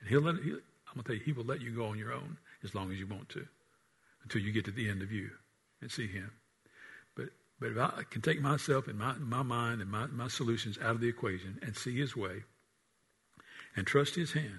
And 0.00 0.08
He'll 0.08 0.20
let, 0.20 0.36
he'll, 0.36 0.56
I'm 0.88 0.94
going 0.94 1.02
to 1.02 1.02
tell 1.04 1.16
you, 1.16 1.22
He 1.24 1.32
will 1.32 1.44
let 1.44 1.62
you 1.62 1.70
go 1.70 1.86
on 1.86 1.98
your 1.98 2.12
own 2.12 2.36
as 2.62 2.74
long 2.74 2.92
as 2.92 2.98
you 2.98 3.06
want 3.06 3.30
to 3.30 3.46
until 4.28 4.42
you 4.42 4.52
get 4.52 4.66
to 4.66 4.70
the 4.70 4.90
end 4.90 5.00
of 5.00 5.10
you 5.10 5.30
and 5.80 5.90
see 5.90 6.06
Him. 6.06 6.30
But, 7.16 7.30
but 7.58 7.70
if 7.70 7.78
I 7.78 8.02
can 8.10 8.20
take 8.20 8.42
myself 8.42 8.86
and 8.86 8.98
my, 8.98 9.14
my 9.14 9.42
mind 9.42 9.80
and 9.80 9.90
my, 9.90 10.06
my 10.06 10.28
solutions 10.28 10.76
out 10.82 10.90
of 10.90 11.00
the 11.00 11.08
equation 11.08 11.58
and 11.62 11.74
see 11.74 11.98
His 11.98 12.14
way 12.14 12.44
and 13.74 13.86
trust 13.86 14.16
His 14.16 14.32
hand, 14.32 14.58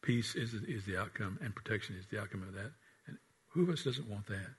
peace 0.00 0.36
is, 0.36 0.54
is 0.54 0.84
the 0.84 0.96
outcome 0.96 1.40
and 1.42 1.56
protection 1.56 1.96
is 1.98 2.06
the 2.06 2.20
outcome 2.20 2.44
of 2.44 2.54
that. 2.54 2.70
And 3.08 3.18
who 3.48 3.64
of 3.64 3.70
us 3.70 3.82
doesn't 3.82 4.08
want 4.08 4.26
that? 4.28 4.54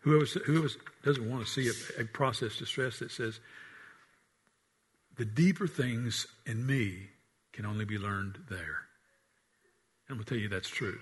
Who 0.00 0.16
of 0.16 0.22
us, 0.22 0.32
who 0.32 0.58
of 0.58 0.64
us 0.64 0.76
doesn't 1.04 1.30
want 1.30 1.46
to 1.46 1.50
see 1.50 1.68
a, 1.68 2.02
a 2.02 2.04
process 2.06 2.56
to 2.56 2.66
stress 2.66 2.98
that 2.98 3.12
says, 3.12 3.38
the 5.16 5.24
deeper 5.24 5.68
things 5.68 6.26
in 6.44 6.66
me 6.66 7.10
can 7.52 7.66
only 7.66 7.84
be 7.84 7.98
learned 7.98 8.36
there? 8.50 8.80
I'm 10.10 10.16
going 10.16 10.24
to 10.24 10.28
tell 10.28 10.38
you 10.38 10.48
that's 10.48 10.68
true. 10.68 10.98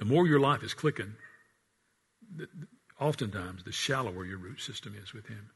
The 0.00 0.06
more 0.06 0.26
your 0.26 0.40
life 0.40 0.62
is 0.62 0.72
clicking, 0.72 1.14
the, 2.34 2.48
oftentimes 2.98 3.64
the 3.64 3.70
shallower 3.70 4.24
your 4.24 4.38
root 4.38 4.60
system 4.60 4.96
is 5.00 5.12
with 5.12 5.26
Him. 5.26 5.50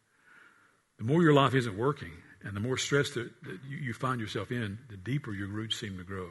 The 0.98 1.04
more 1.04 1.22
your 1.22 1.33
life 1.33 1.54
isn't 1.54 1.78
working 1.78 2.12
and 2.42 2.54
the 2.54 2.61
more 2.61 2.76
stress 2.76 3.11
that, 3.12 3.30
that 3.44 3.59
you, 3.66 3.78
you 3.78 3.92
find 3.94 4.20
yourself 4.20 4.52
in, 4.52 4.78
the 4.90 4.98
deeper 4.98 5.33
your 5.33 5.48
roots 5.48 5.80
seem 5.80 5.96
to 5.96 6.04
grow. 6.04 6.28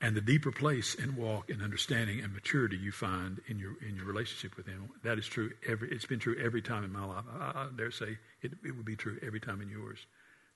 And 0.00 0.16
the 0.16 0.22
deeper 0.22 0.50
place 0.50 0.96
and 0.98 1.14
walk 1.14 1.50
and 1.50 1.60
understanding 1.60 2.20
and 2.20 2.32
maturity 2.32 2.78
you 2.78 2.90
find 2.90 3.38
in 3.48 3.58
your 3.58 3.74
in 3.86 3.96
your 3.96 4.06
relationship 4.06 4.56
with 4.56 4.66
Him. 4.66 4.88
That 5.02 5.18
is 5.18 5.26
true. 5.26 5.50
Every 5.68 5.90
it's 5.90 6.06
been 6.06 6.18
true 6.18 6.36
every 6.42 6.62
time 6.62 6.84
in 6.84 6.92
my 6.92 7.04
life. 7.04 7.24
I, 7.38 7.44
I 7.54 7.68
dare 7.76 7.90
say 7.90 8.16
it, 8.40 8.52
it 8.64 8.76
would 8.76 8.84
be 8.84 8.96
true 8.96 9.18
every 9.22 9.40
time 9.40 9.60
in 9.60 9.68
yours. 9.68 9.98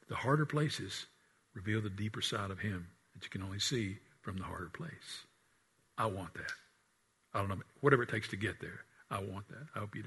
The 0.09 0.17
harder 0.17 0.47
places 0.47 1.07
reveal 1.55 1.83
the 1.83 1.91
deeper 1.91 2.23
side 2.23 2.51
of 2.51 2.59
Him 2.59 2.89
that 3.15 3.25
you 3.25 3.31
can 3.31 3.43
only 3.43 3.61
see 3.61 3.99
from 4.23 4.39
the 4.39 4.45
harder 4.45 4.71
place. 4.71 5.25
I 5.99 6.07
want 6.07 6.33
that. 6.35 6.53
I 7.35 7.41
don't 7.41 7.49
know, 7.49 7.59
whatever 7.81 8.05
it 8.05 8.09
takes 8.09 8.29
to 8.29 8.37
get 8.37 8.61
there. 8.61 8.81
I 9.11 9.19
want 9.21 9.49
that. 9.49 9.67
I 9.75 9.81
hope 9.81 9.95
you 9.95 10.03
do. 10.03 10.07